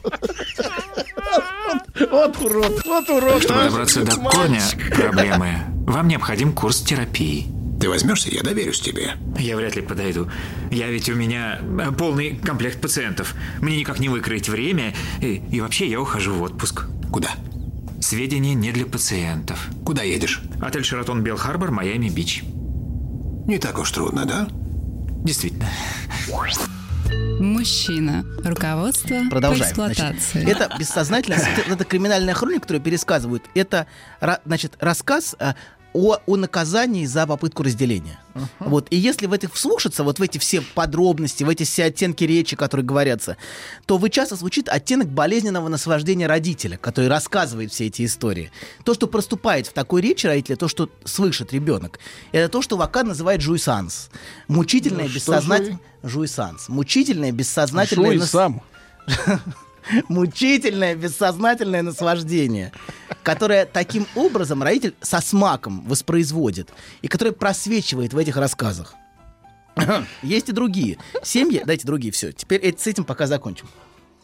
Вот 2.12 2.38
урод, 2.42 2.86
вот 2.86 3.10
урод. 3.10 3.42
Чтобы 3.44 3.64
добраться 3.66 4.04
до 4.06 4.16
корня 4.16 4.62
проблемы, 4.96 5.58
вам 5.88 6.08
необходим 6.08 6.54
курс 6.54 6.82
терапии. 6.82 7.48
Ты 7.84 7.90
возьмешься, 7.90 8.30
я 8.32 8.44
доверюсь 8.44 8.80
тебе. 8.80 9.18
Я 9.38 9.58
вряд 9.58 9.76
ли 9.76 9.82
подойду. 9.82 10.32
Я 10.72 10.88
ведь 10.88 11.10
у 11.10 11.16
меня 11.16 11.60
э, 11.60 11.92
полный 11.92 12.38
комплект 12.38 12.80
пациентов. 12.80 13.36
Мне 13.60 13.76
никак 13.76 14.00
не 14.00 14.08
выкроить 14.08 14.48
время. 14.48 14.94
И, 15.20 15.44
и 15.52 15.60
вообще 15.60 15.90
я 15.90 16.00
ухожу 16.00 16.34
в 16.34 16.42
отпуск. 16.44 16.86
Куда? 17.12 17.32
Сведения 18.00 18.54
не 18.54 18.72
для 18.72 18.86
пациентов. 18.86 19.68
Куда 19.86 20.02
едешь? 20.02 20.42
Отель 20.62 20.86
Шератон 20.86 21.24
Белл-Харбор, 21.24 21.72
Майами-Бич. 21.72 22.44
Не 23.48 23.58
так 23.58 23.78
уж 23.78 23.92
трудно, 23.92 24.26
да? 24.26 24.48
Действительно. 25.26 25.68
Мужчина. 27.42 28.24
Руководство 28.46 29.24
по 29.26 29.30
Продолжаем. 29.32 29.76
Значит, 29.76 30.00
эксплуатации. 30.00 30.50
это 30.50 30.74
бессознательно, 30.80 31.36
это 31.68 31.84
криминальная 31.84 32.34
хроника, 32.34 32.62
которую 32.62 32.82
пересказывают. 32.82 33.44
Это 33.56 33.88
значит, 34.46 34.78
рассказ 34.80 35.36
а, 35.38 35.56
о, 35.94 36.18
о 36.26 36.36
наказании 36.38 37.06
за 37.06 37.26
попытку 37.28 37.64
разделения. 37.64 38.20
Вот. 38.60 38.88
И 38.90 38.96
если 38.98 39.28
в 39.28 39.34
этих 39.34 39.54
вслушаться, 39.54 40.04
вот 40.04 40.20
в 40.20 40.22
эти 40.22 40.38
все 40.40 40.62
подробности, 40.62 41.44
в 41.44 41.50
эти 41.50 41.64
все 41.64 41.86
оттенки 41.86 42.24
речи, 42.24 42.56
которые 42.56 42.86
говорятся, 42.86 43.38
то 43.86 43.98
вы 43.98 44.10
часто 44.10 44.36
звучит 44.36 44.70
оттенок 44.70 45.08
болезненного 45.10 45.70
наслаждения 45.70 46.26
родителя, 46.28 46.78
который 46.78 47.10
рассказывает 47.10 47.72
все 47.72 47.88
эти 47.88 48.06
истории. 48.06 48.52
То, 48.84 48.94
что 48.96 49.08
проступает 49.08 49.68
в 49.68 49.74
такой 49.74 50.02
речи 50.02 50.26
родителя, 50.26 50.56
то, 50.56 50.68
что 50.68 50.90
слышит 51.06 51.54
ребенок, 51.54 52.00
это 52.32 52.50
то, 52.50 52.62
что 52.62 52.76
Вакан 52.78 53.08
называет 53.08 53.42
жуйсанс. 53.42 54.10
Мучительное, 54.48 55.06
Ну, 55.08 55.14
бессознательное... 55.14 55.80
Жуйсанс. 56.02 56.70
Мучительное, 56.70 57.32
бессознательное... 57.32 58.18
Нас- 58.18 58.32
сам. 58.32 58.62
мучительное 60.10 60.96
бессознательное 60.96 61.82
наслаждение, 61.82 62.72
которое 63.24 63.66
таким 63.66 64.06
образом 64.16 64.64
родитель 64.64 64.94
со 65.02 65.22
смаком 65.22 65.82
воспроизводит 65.88 66.70
и 67.02 67.08
которое 67.08 67.32
просвечивает 67.32 68.14
в 68.14 68.18
этих 68.18 68.38
рассказах. 68.38 68.96
Есть 70.24 70.50
и 70.50 70.52
другие 70.52 70.98
семьи. 71.24 71.62
Дайте 71.66 71.86
другие, 71.88 72.12
все. 72.12 72.32
Теперь 72.32 72.76
с 72.78 72.88
этим 72.88 73.04
пока 73.04 73.28
закончим. 73.28 73.68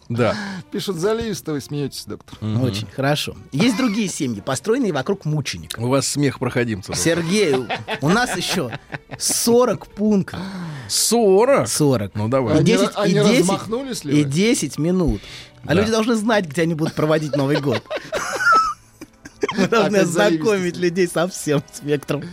Да. 0.10 0.36
Пишут, 0.72 0.96
заливисто 0.96 1.52
вы 1.52 1.62
смеетесь, 1.62 2.06
доктор. 2.06 2.36
Очень 2.64 2.88
хорошо. 2.88 3.36
Есть 3.52 3.78
другие 3.78 4.08
семьи, 4.08 4.42
построенные 4.42 4.92
вокруг 4.92 5.24
мученика. 5.26 5.80
У 5.80 5.88
вас 5.88 6.08
смех 6.08 6.40
проходимца. 6.40 6.96
Сергей, 6.96 7.54
у- 8.02 8.10
нас 8.10 8.36
еще 8.36 8.72
40 9.20 9.86
пунктов. 9.88 10.40
40? 10.88 11.68
40. 11.68 12.16
Ну, 12.16 12.28
давай. 12.28 12.56
И 12.56 12.58
Они 12.58 12.66
10, 12.66 12.86
ра- 12.88 12.92
они 12.96 13.12
и 13.12 13.16
10, 13.24 13.40
размахнулись 13.42 14.04
ли 14.04 14.20
и 14.22 14.24
вы? 14.24 14.30
10 14.32 14.80
минут. 14.80 15.22
А 15.66 15.74
люди 15.74 15.92
должны 15.92 16.16
знать, 16.16 16.46
где 16.46 16.64
они 16.64 16.74
будут 16.74 16.94
проводить 16.94 17.36
Новый 17.36 17.60
год. 17.60 17.84
Мы 19.58 19.68
должны 19.68 19.98
ознакомить 19.98 20.78
людей 20.78 21.08
со 21.08 21.28
всем 21.28 21.64
спектром. 21.72 22.24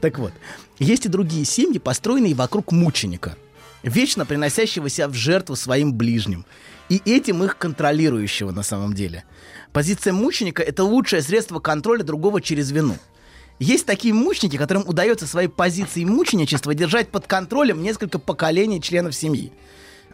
Так 0.00 0.18
вот, 0.18 0.32
есть 0.78 1.06
и 1.06 1.08
другие 1.08 1.44
семьи, 1.44 1.78
построенные 1.78 2.34
вокруг 2.34 2.72
мученика, 2.72 3.36
вечно 3.82 4.26
приносящего 4.26 4.88
себя 4.88 5.08
в 5.08 5.14
жертву 5.14 5.56
своим 5.56 5.94
ближним, 5.94 6.44
и 6.88 7.00
этим 7.04 7.42
их 7.42 7.58
контролирующего 7.58 8.50
на 8.50 8.62
самом 8.62 8.94
деле. 8.94 9.24
Позиция 9.72 10.12
мученика— 10.12 10.62
это 10.64 10.84
лучшее 10.84 11.22
средство 11.22 11.60
контроля 11.60 12.02
другого 12.02 12.40
через 12.40 12.70
вину. 12.70 12.96
Есть 13.58 13.86
такие 13.86 14.12
мученики, 14.12 14.56
которым 14.58 14.86
удается 14.86 15.26
своей 15.26 15.48
позиции 15.48 16.04
мученичества 16.04 16.74
держать 16.74 17.08
под 17.08 17.26
контролем 17.26 17.82
несколько 17.82 18.18
поколений 18.18 18.82
членов 18.82 19.14
семьи. 19.14 19.52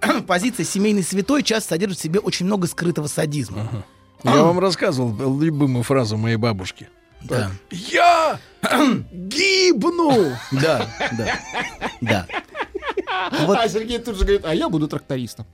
Позиция 0.26 0.64
семейный 0.64 1.02
святой 1.02 1.42
часто 1.42 1.70
содержит 1.70 1.98
в 1.98 2.02
себе 2.02 2.20
очень 2.20 2.46
много 2.46 2.66
скрытого 2.66 3.06
садизма. 3.06 3.84
Я 4.24 4.42
вам 4.42 4.58
рассказывал 4.58 5.40
любимую 5.40 5.82
фразу 5.82 6.16
моей 6.16 6.36
бабушки. 6.36 6.88
Да. 7.22 7.50
Я 7.70 8.38
гибну! 9.12 10.32
Да, 10.52 10.88
да, 11.12 11.38
да. 12.00 12.26
Вот. 13.46 13.58
А 13.58 13.68
Сергей 13.68 13.98
тут 13.98 14.16
же 14.16 14.22
говорит, 14.24 14.44
а 14.44 14.54
я 14.54 14.68
буду 14.68 14.88
трактористом. 14.88 15.46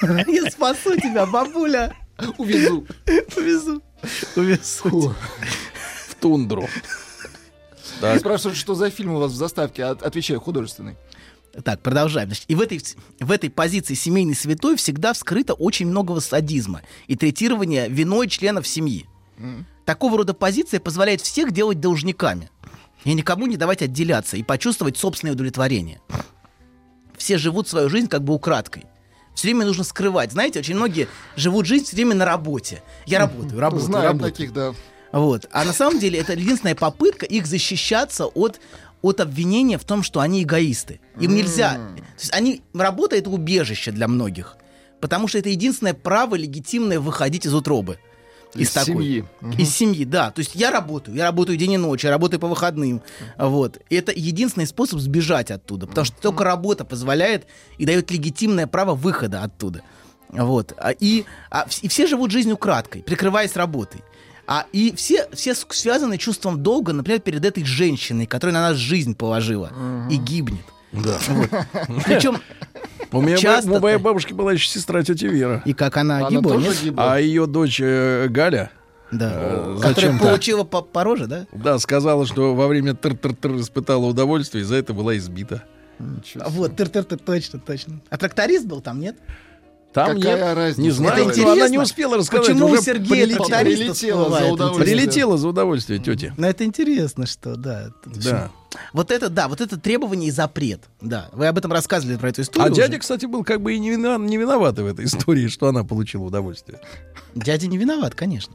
Я 0.26 0.50
спасу 0.50 0.96
тебя, 0.96 1.26
бабуля. 1.26 1.94
Увезу. 2.38 2.86
Увезу. 3.36 3.82
Увезу. 4.36 5.14
В 6.08 6.14
тундру. 6.18 6.66
Спрашивают, 8.18 8.56
что 8.58 8.74
за 8.74 8.90
фильм 8.90 9.12
у 9.14 9.18
вас 9.20 9.32
в 9.32 9.36
заставке. 9.36 9.84
От- 9.84 10.02
Отвечаю, 10.02 10.40
художественный. 10.40 10.96
Так, 11.64 11.82
продолжаем. 11.82 12.28
Значит, 12.28 12.44
и 12.48 12.54
в 12.54 12.60
этой, 12.60 12.80
в 13.20 13.30
этой 13.30 13.50
позиции 13.50 13.94
семейный 13.94 14.34
святой 14.34 14.76
всегда 14.76 15.12
вскрыто 15.12 15.52
очень 15.52 15.86
много 15.86 16.18
садизма 16.20 16.82
и 17.08 17.16
третирования 17.16 17.88
виной 17.88 18.28
членов 18.28 18.66
семьи. 18.66 19.06
Такого 19.84 20.18
рода 20.18 20.34
позиция 20.34 20.80
позволяет 20.80 21.20
всех 21.20 21.52
делать 21.52 21.80
должниками 21.80 22.50
и 23.04 23.12
никому 23.12 23.46
не 23.46 23.56
давать 23.56 23.82
отделяться 23.82 24.36
и 24.36 24.42
почувствовать 24.42 24.96
собственное 24.96 25.34
удовлетворение. 25.34 26.00
Все 27.16 27.36
живут 27.38 27.68
свою 27.68 27.88
жизнь 27.88 28.08
как 28.08 28.22
бы 28.24 28.32
украдкой. 28.32 28.84
Все 29.34 29.48
время 29.48 29.66
нужно 29.66 29.84
скрывать. 29.84 30.32
Знаете, 30.32 30.60
очень 30.60 30.76
многие 30.76 31.08
живут 31.36 31.66
жизнь 31.66 31.84
все 31.84 31.96
время 31.96 32.14
на 32.14 32.24
работе. 32.24 32.82
Я 33.06 33.18
работаю, 33.18 33.60
работаю, 33.60 33.86
Знаем 33.86 34.06
работаю. 34.08 34.32
таких, 34.32 34.52
да. 34.52 34.74
Вот. 35.12 35.46
А 35.52 35.64
на 35.64 35.72
самом 35.72 35.98
деле 35.98 36.18
это 36.18 36.32
единственная 36.32 36.74
попытка 36.74 37.26
их 37.26 37.46
защищаться 37.46 38.26
от, 38.26 38.60
от 39.02 39.20
обвинения 39.20 39.78
в 39.78 39.84
том, 39.84 40.02
что 40.02 40.20
они 40.20 40.42
эгоисты. 40.42 41.00
Им 41.20 41.34
нельзя. 41.34 41.74
То 41.74 42.20
есть 42.20 42.32
они, 42.32 42.62
работа 42.72 43.16
это 43.16 43.30
убежище 43.30 43.90
для 43.90 44.08
многих. 44.08 44.56
Потому 45.00 45.28
что 45.28 45.38
это 45.38 45.48
единственное 45.48 45.94
право 45.94 46.36
легитимное 46.36 47.00
выходить 47.00 47.44
из 47.44 47.54
утробы. 47.54 47.98
Из 48.54 48.70
семьи. 48.70 49.24
Из 49.58 49.70
семьи, 49.70 50.04
да. 50.04 50.30
То 50.30 50.40
есть 50.40 50.54
я 50.54 50.70
работаю, 50.70 51.16
я 51.16 51.24
работаю 51.24 51.56
день 51.56 51.72
и 51.72 51.78
ночь, 51.78 52.04
я 52.04 52.10
работаю 52.10 52.38
по 52.38 52.48
выходным. 52.48 53.02
Вот. 53.38 53.78
И 53.88 53.96
это 53.96 54.12
единственный 54.14 54.66
способ 54.66 55.00
сбежать 55.00 55.50
оттуда. 55.50 55.86
Потому 55.86 56.04
что 56.04 56.20
только 56.20 56.44
работа 56.44 56.84
позволяет 56.84 57.46
и 57.78 57.86
дает 57.86 58.10
легитимное 58.10 58.66
право 58.66 58.94
выхода 58.94 59.42
оттуда. 59.42 59.82
Вот. 60.28 60.74
А, 60.76 60.90
И, 60.90 61.24
а, 61.50 61.66
и 61.80 61.88
все 61.88 62.06
живут 62.06 62.30
жизнью 62.30 62.56
краткой, 62.56 63.02
прикрываясь 63.02 63.56
работой. 63.56 64.02
А, 64.46 64.66
и 64.72 64.92
все, 64.96 65.28
все 65.32 65.54
связаны 65.54 66.18
чувством 66.18 66.62
долга, 66.62 66.92
например, 66.92 67.20
перед 67.20 67.44
этой 67.44 67.64
женщиной, 67.64 68.26
которая 68.26 68.54
на 68.54 68.60
нас 68.68 68.76
жизнь 68.76 69.14
положила 69.14 69.70
и 70.10 70.16
гибнет. 70.16 70.64
Да. 70.92 71.16
Причем, 72.04 72.38
У 73.12 73.22
меня 73.22 73.36
Часто 73.38 73.70
у 73.72 73.80
моей 73.80 73.96
бабушки 73.98 74.32
была 74.34 74.52
еще 74.52 74.68
сестра 74.68 75.02
тетя 75.02 75.28
Вера. 75.28 75.62
и 75.64 75.72
как 75.72 75.96
она, 75.96 76.18
Она 76.18 76.30
гибла, 76.30 76.52
тоже 76.54 76.68
нет? 76.68 76.82
гибла. 76.82 77.12
А 77.14 77.18
ее 77.18 77.46
дочь 77.46 77.80
э, 77.82 78.26
Галя, 78.28 78.70
Да. 79.10 79.32
Э, 79.34 79.78
Которая 79.80 80.18
получила 80.18 80.64
по, 80.64 80.82
по 80.82 81.02
роже, 81.04 81.26
да? 81.28 81.46
да, 81.52 81.78
сказала, 81.78 82.26
что 82.26 82.54
во 82.54 82.66
время 82.66 82.92
тыр-тыр-тыр 82.92 83.58
испытала 83.60 84.04
удовольствие, 84.06 84.62
и 84.62 84.66
за 84.66 84.74
это 84.76 84.92
была 84.92 85.16
избита. 85.16 85.62
Ничего 85.98 86.44
А. 86.46 86.48
Вот, 86.50 86.72
тыр-тыр-тыр, 86.78 87.18
точно, 87.18 87.58
точно. 87.58 88.00
А 88.10 88.18
тракторист 88.18 88.66
был 88.66 88.80
там, 88.82 89.00
нет? 89.00 89.16
Там 89.92 90.16
Какая 90.16 90.36
нет, 90.46 90.56
разница? 90.56 90.80
не 90.80 90.90
знаю, 90.90 91.12
Это 91.14 91.24
но 91.24 91.30
интересно. 91.30 91.52
она 91.52 91.68
не 91.68 91.78
успела 91.78 92.16
рассказать. 92.16 92.46
Почему 92.46 92.66
уже 92.66 92.78
у 92.78 92.82
Сергея 92.82 93.26
прилетела. 93.26 93.58
Прилетела 93.60 94.30
за 94.38 94.46
удовольствие. 94.52 94.96
Прилетела 94.96 95.38
за 95.38 95.48
удовольствие 95.48 95.98
тетя. 95.98 96.34
Ну, 96.38 96.46
это 96.46 96.64
интересно, 96.64 97.26
что, 97.26 97.56
да. 97.56 97.88
Да. 98.06 98.50
Вот 98.94 99.10
это, 99.10 99.28
да, 99.28 99.48
вот 99.48 99.60
это 99.60 99.78
требование 99.78 100.28
и 100.28 100.30
запрет. 100.30 100.80
Да, 101.02 101.28
вы 101.32 101.46
об 101.46 101.58
этом 101.58 101.72
рассказывали 101.72 102.16
про 102.16 102.30
эту 102.30 102.40
историю. 102.40 102.68
А 102.68 102.72
уже. 102.72 102.80
дядя, 102.80 102.98
кстати, 102.98 103.26
был 103.26 103.44
как 103.44 103.60
бы 103.60 103.74
и 103.74 103.78
не, 103.78 103.90
вина- 103.90 104.16
не 104.18 104.38
виноватый 104.38 104.82
в 104.84 104.86
этой 104.86 105.04
истории, 105.04 105.48
что 105.48 105.66
она 105.68 105.84
получила 105.84 106.22
удовольствие. 106.24 106.80
Дядя 107.34 107.66
не 107.66 107.76
виноват, 107.76 108.14
конечно. 108.14 108.54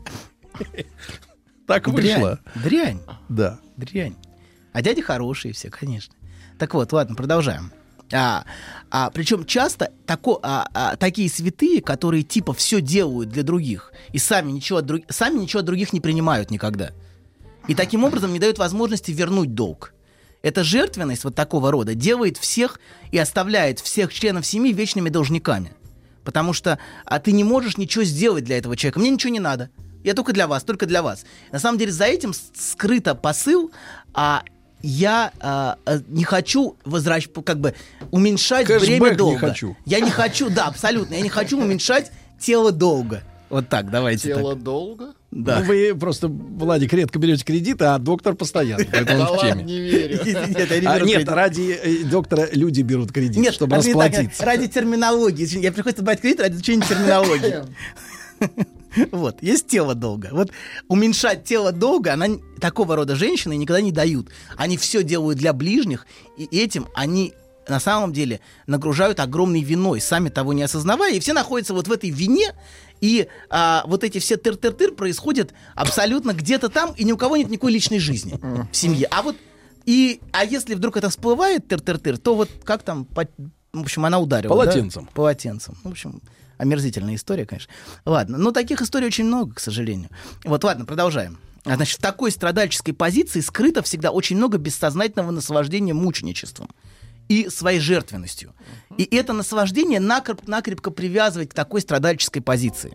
Так 1.67 1.87
вышло. 1.87 2.39
Дрянь, 2.55 2.97
дрянь, 2.97 2.99
Да. 3.29 3.59
дрянь. 3.75 4.15
А 4.73 4.81
дяди 4.81 5.01
хорошие 5.01 5.53
все, 5.53 5.69
конечно. 5.69 6.13
Так 6.57 6.73
вот, 6.73 6.91
ладно, 6.93 7.15
продолжаем. 7.15 7.71
А, 8.13 8.45
а, 8.89 9.09
причем 9.09 9.45
часто 9.45 9.91
тако, 10.05 10.39
а, 10.41 10.67
а, 10.73 10.95
такие 10.95 11.29
святые, 11.29 11.81
которые 11.81 12.23
типа 12.23 12.53
все 12.53 12.79
делают 12.79 13.29
для 13.29 13.43
других 13.43 13.91
и 14.13 14.17
сами 14.17 14.51
ничего, 14.51 14.79
от 14.79 14.85
друг, 14.85 15.01
сами 15.09 15.39
ничего 15.39 15.59
от 15.59 15.65
других 15.65 15.91
не 15.93 15.99
принимают 15.99 16.49
никогда. 16.49 16.91
И 17.67 17.75
таким 17.75 18.05
образом 18.05 18.31
не 18.31 18.39
дают 18.39 18.57
возможности 18.57 19.11
вернуть 19.11 19.53
долг. 19.53 19.93
Эта 20.41 20.63
жертвенность 20.63 21.25
вот 21.25 21.35
такого 21.35 21.71
рода 21.71 21.95
делает 21.95 22.37
всех 22.37 22.79
и 23.11 23.17
оставляет 23.17 23.79
всех 23.79 24.13
членов 24.13 24.45
семьи 24.45 24.71
вечными 24.71 25.09
должниками. 25.09 25.73
Потому 26.23 26.53
что 26.53 26.79
а 27.05 27.19
ты 27.19 27.31
не 27.33 27.43
можешь 27.43 27.77
ничего 27.77 28.03
сделать 28.03 28.45
для 28.45 28.57
этого 28.57 28.77
человека. 28.77 28.99
Мне 28.99 29.09
ничего 29.09 29.33
не 29.33 29.39
надо. 29.39 29.69
Я 30.03 30.13
только 30.13 30.31
для 30.31 30.47
вас, 30.47 30.63
только 30.63 30.85
для 30.85 31.01
вас. 31.01 31.25
На 31.51 31.59
самом 31.59 31.77
деле 31.77 31.91
за 31.91 32.05
этим 32.05 32.33
скрыто 32.33 33.15
посыл, 33.15 33.71
а 34.13 34.43
я 34.81 35.31
а, 35.39 35.77
не 36.07 36.23
хочу 36.23 36.75
возвращ, 36.85 37.27
как 37.45 37.59
бы 37.59 37.73
уменьшать 38.11 38.67
Кэшбэк 38.67 38.79
бремя 38.99 39.09
не 39.11 39.15
долга. 39.15 39.39
хочу. 39.39 39.75
Я 39.85 39.99
не 39.99 40.11
хочу, 40.11 40.49
да, 40.49 40.65
абсолютно. 40.65 41.15
Я 41.15 41.21
не 41.21 41.29
хочу 41.29 41.59
уменьшать 41.59 42.11
тело 42.39 42.71
долга. 42.71 43.23
Вот 43.49 43.69
так, 43.69 43.89
давайте 43.89 44.27
Тело 44.27 44.55
так. 44.55 44.63
долго? 44.63 45.13
Да. 45.31 45.59
Ну, 45.59 45.65
вы 45.67 45.95
просто, 45.97 46.27
Владик, 46.27 46.91
редко 46.91 47.17
берете 47.17 47.45
кредиты, 47.45 47.85
а 47.85 47.97
доктор 47.97 48.35
постоянно. 48.35 48.83
Поэтому 48.91 49.19
Да 49.19 49.29
ладно, 49.31 49.51
теме. 49.51 49.63
не 49.63 49.79
верю. 49.79 50.19
Нет, 50.25 50.35
не 50.81 50.87
А, 50.87 50.99
нет, 50.99 51.15
кредит. 51.15 51.29
ради 51.29 51.79
э, 51.81 52.03
доктора 52.03 52.49
люди 52.51 52.81
берут 52.81 53.13
кредит, 53.13 53.37
Нет, 53.37 53.53
чтобы 53.53 53.77
не 53.77 53.83
так, 53.83 53.87
расплатиться. 53.87 54.45
ради 54.45 54.67
терминологии. 54.67 55.59
Я 55.59 55.71
приходится 55.71 56.03
брать 56.03 56.19
кредит 56.19 56.41
ради 56.41 56.55
изучения 56.55 56.85
терминологии. 56.85 57.55
Вот, 59.11 59.43
есть 59.43 59.67
тело 59.67 59.93
долга. 59.93 60.29
Вот 60.31 60.51
уменьшать 60.87 61.43
тело 61.43 61.71
долга, 61.71 62.13
она 62.13 62.27
такого 62.59 62.95
рода 62.95 63.15
женщины 63.15 63.55
никогда 63.55 63.81
не 63.81 63.91
дают. 63.91 64.29
Они 64.55 64.75
все 64.77 65.03
делают 65.03 65.37
для 65.37 65.53
ближних, 65.53 66.07
и 66.37 66.45
этим 66.45 66.87
они 66.95 67.33
на 67.67 67.79
самом 67.79 68.13
деле 68.13 68.39
нагружают 68.65 69.19
огромной 69.19 69.61
виной, 69.61 70.01
сами 70.01 70.29
того 70.29 70.53
не 70.53 70.63
осознавая, 70.63 71.13
и 71.13 71.19
все 71.19 71.33
находятся 71.33 71.73
вот 71.73 71.87
в 71.87 71.91
этой 71.91 72.09
вине, 72.09 72.53
и 73.01 73.27
а, 73.49 73.83
вот 73.85 74.03
эти 74.03 74.19
все 74.19 74.35
тыр-тыр-тыр 74.35 74.93
происходят 74.93 75.53
абсолютно 75.75 76.31
где-то 76.33 76.69
там, 76.69 76.93
и 76.97 77.03
ни 77.03 77.11
у 77.11 77.17
кого 77.17 77.37
нет 77.37 77.49
никакой 77.49 77.73
личной 77.73 77.99
жизни 77.99 78.39
в 78.71 78.75
семье. 78.75 79.07
А 79.11 79.21
вот 79.21 79.35
и, 79.85 80.19
а 80.31 80.43
если 80.43 80.75
вдруг 80.75 80.97
это 80.97 81.09
всплывает 81.09 81.67
тыр-тыр-тыр, 81.67 82.17
то 82.17 82.35
вот 82.35 82.49
как 82.63 82.83
там, 82.83 83.05
по- 83.05 83.27
в 83.73 83.81
общем, 83.81 84.05
она 84.05 84.19
ударила. 84.19 84.53
да? 84.55 84.63
Полотенцем. 84.63 85.09
Полотенцем. 85.13 85.77
В 85.83 85.89
общем, 85.89 86.21
омерзительная 86.57 87.15
история, 87.15 87.45
конечно. 87.45 87.71
Ладно, 88.05 88.37
но 88.37 88.51
таких 88.51 88.81
историй 88.81 89.07
очень 89.07 89.25
много, 89.25 89.55
к 89.55 89.59
сожалению. 89.59 90.09
Вот, 90.43 90.63
ладно, 90.63 90.85
продолжаем. 90.85 91.37
Значит, 91.65 91.99
в 91.99 92.01
такой 92.01 92.31
страдальческой 92.31 92.93
позиции 92.93 93.41
скрыто 93.41 93.81
всегда 93.81 94.11
очень 94.11 94.37
много 94.37 94.57
бессознательного 94.57 95.31
наслаждения 95.31 95.93
мученичеством 95.93 96.69
и 97.27 97.49
своей 97.49 97.79
жертвенностью. 97.79 98.53
И 98.97 99.03
это 99.03 99.33
наслаждение 99.33 99.99
накреп- 99.99 100.47
накрепко 100.47 100.91
привязывает 100.91 101.51
к 101.51 101.53
такой 101.53 101.81
страдальческой 101.81 102.41
позиции. 102.41 102.91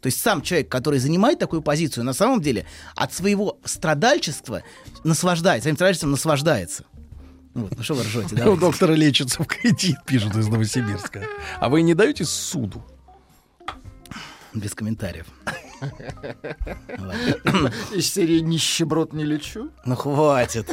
То 0.00 0.08
есть 0.08 0.20
сам 0.20 0.42
человек, 0.42 0.68
который 0.68 0.98
занимает 0.98 1.38
такую 1.38 1.62
позицию, 1.62 2.04
на 2.04 2.12
самом 2.12 2.40
деле 2.40 2.66
от 2.94 3.12
своего 3.12 3.58
страдальчества 3.64 4.62
наслаждается, 5.04 5.62
своим 5.62 5.76
страдальчеством 5.76 6.10
наслаждается. 6.10 6.84
Вот, 7.54 7.74
ну 7.74 7.82
что 7.82 7.94
вы 7.94 8.02
ржете, 8.02 8.36
да? 8.36 8.50
У 8.50 8.56
доктора 8.56 8.92
лечится 8.92 9.42
в 9.42 9.46
кредит, 9.46 9.96
пишут 10.04 10.36
из 10.36 10.46
Новосибирска. 10.48 11.24
А 11.58 11.68
вы 11.68 11.82
не 11.82 11.94
даете 11.94 12.24
суду? 12.24 12.84
Без 14.56 14.74
комментариев. 14.74 15.26
Из 17.94 18.10
серии 18.10 18.40
«Нищеброд 18.40 19.12
не 19.12 19.22
лечу». 19.22 19.70
Ну 19.84 19.94
хватит. 19.94 20.66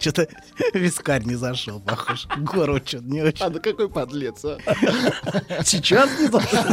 Что-то 0.00 0.26
вискарь 0.72 1.24
не 1.24 1.34
зашел, 1.34 1.80
похож. 1.80 2.26
Гору 2.38 2.78
что-то 2.82 3.04
не 3.04 3.20
очень. 3.22 3.44
А 3.44 3.50
да 3.50 3.60
какой 3.60 3.90
подлец, 3.90 4.42
а? 4.44 4.56
Сейчас 5.64 6.18
не 6.18 6.28
зашел. 6.28 6.64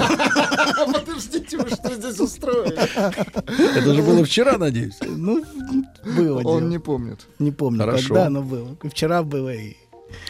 Подождите, 0.94 1.58
вы 1.58 1.70
что 1.70 1.94
здесь 1.94 2.20
устроили? 2.20 3.78
Это 3.78 3.94
же 3.94 4.02
было 4.02 4.24
вчера, 4.24 4.58
надеюсь. 4.58 4.98
Ну, 5.02 5.44
было. 6.06 6.42
Он 6.44 6.70
не 6.70 6.80
помнит. 6.80 7.28
Не 7.40 7.52
помню, 7.52 7.82
Хорошо. 7.82 8.08
когда, 8.08 8.30
но 8.30 8.42
было. 8.42 8.78
И 8.84 8.88
Вчера 8.88 9.22
было 9.22 9.54
и... 9.54 9.76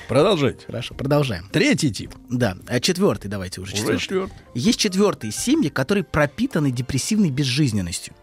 Продолжайте. 0.07 0.65
Хорошо, 0.65 0.95
продолжаем. 0.95 1.49
Третий 1.51 1.91
тип. 1.91 2.13
Да, 2.29 2.57
а 2.67 2.79
четвертый 2.79 3.27
давайте 3.27 3.61
уже. 3.61 3.73
Уже 3.73 3.81
четвертый. 3.81 4.01
четвертый. 4.01 4.33
Есть 4.53 4.79
четвертые 4.79 5.31
семьи, 5.31 5.69
которые 5.69 6.03
пропитаны 6.03 6.71
депрессивной 6.71 7.31
безжизненностью. 7.31 8.13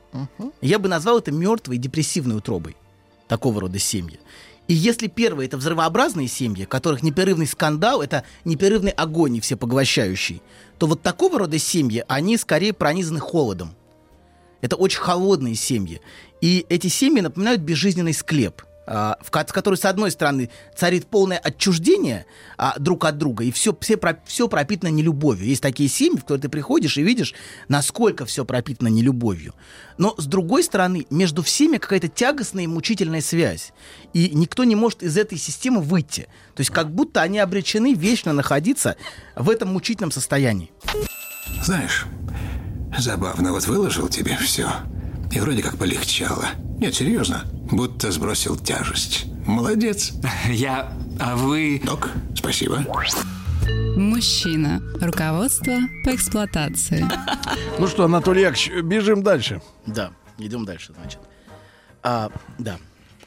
Я 0.60 0.78
бы 0.78 0.88
назвал 0.88 1.18
это 1.18 1.32
мертвой 1.32 1.78
депрессивной 1.78 2.36
утробой. 2.36 2.76
Такого 3.28 3.60
рода 3.62 3.78
семьи. 3.78 4.18
И 4.68 4.74
если 4.74 5.08
первые 5.08 5.48
это 5.48 5.56
взрывообразные 5.56 6.28
семьи, 6.28 6.64
которых 6.64 7.02
непрерывный 7.02 7.46
скандал, 7.46 8.00
это 8.00 8.24
непрерывный 8.44 8.92
огонь 8.92 9.36
и 9.36 9.40
всепоглощающий, 9.40 10.40
то 10.78 10.86
вот 10.86 11.02
такого 11.02 11.38
рода 11.38 11.58
семьи, 11.58 12.04
они 12.08 12.36
скорее 12.36 12.72
пронизаны 12.72 13.20
холодом. 13.20 13.74
Это 14.60 14.76
очень 14.76 15.00
холодные 15.00 15.56
семьи. 15.56 16.00
И 16.40 16.64
эти 16.68 16.86
семьи 16.86 17.20
напоминают 17.20 17.62
безжизненный 17.62 18.12
склеп, 18.12 18.62
ко- 19.30 19.44
в 19.46 19.52
который, 19.52 19.76
с 19.76 19.84
одной 19.84 20.10
стороны, 20.10 20.50
царит 20.76 21.06
полное 21.06 21.38
отчуждение 21.38 22.26
а, 22.56 22.74
друг 22.78 23.04
от 23.04 23.18
друга, 23.18 23.44
и 23.44 23.50
все, 23.52 23.76
все, 23.80 23.96
про- 23.96 24.20
все 24.26 24.48
пропитано 24.48 24.90
нелюбовью. 24.90 25.46
Есть 25.46 25.62
такие 25.62 25.88
семьи, 25.88 26.18
в 26.18 26.22
которые 26.22 26.42
ты 26.42 26.48
приходишь 26.48 26.96
и 26.98 27.02
видишь, 27.02 27.34
насколько 27.68 28.26
все 28.26 28.44
пропитано 28.44 28.88
нелюбовью. 28.88 29.54
Но, 29.98 30.14
с 30.18 30.26
другой 30.26 30.64
стороны, 30.64 31.06
между 31.10 31.42
всеми 31.42 31.76
какая-то 31.78 32.08
тягостная 32.08 32.64
и 32.64 32.66
мучительная 32.66 33.20
связь. 33.20 33.72
И 34.12 34.30
никто 34.32 34.64
не 34.64 34.74
может 34.74 35.02
из 35.02 35.16
этой 35.16 35.38
системы 35.38 35.80
выйти. 35.80 36.22
То 36.54 36.60
есть 36.60 36.70
как 36.70 36.90
будто 36.92 37.22
они 37.22 37.38
обречены 37.38 37.94
вечно 37.94 38.32
находиться 38.32 38.96
в 39.36 39.48
этом 39.48 39.68
мучительном 39.68 40.10
состоянии. 40.10 40.70
Знаешь, 41.62 42.06
забавно, 42.98 43.52
вот 43.52 43.66
выложил 43.66 44.08
тебе 44.08 44.36
все. 44.36 44.68
И 45.32 45.40
вроде 45.40 45.62
как 45.62 45.78
полегчало. 45.78 46.46
Нет, 46.78 46.94
серьезно, 46.94 47.44
будто 47.70 48.10
сбросил 48.12 48.56
тяжесть. 48.56 49.26
Молодец. 49.46 50.12
Я... 50.48 50.92
А 51.18 51.36
вы... 51.36 51.80
Док, 51.84 52.10
спасибо. 52.34 52.84
Мужчина. 53.96 54.82
Руководство 55.00 55.78
по 56.04 56.14
эксплуатации. 56.14 57.06
Ну 57.78 57.86
что, 57.86 58.04
Анатолий 58.04 58.42
Яковлевич, 58.42 58.84
бежим 58.84 59.22
дальше. 59.22 59.60
Да, 59.86 60.12
идем 60.38 60.64
дальше, 60.64 60.92
значит. 60.94 61.18
А, 62.02 62.30
да. 62.58 62.78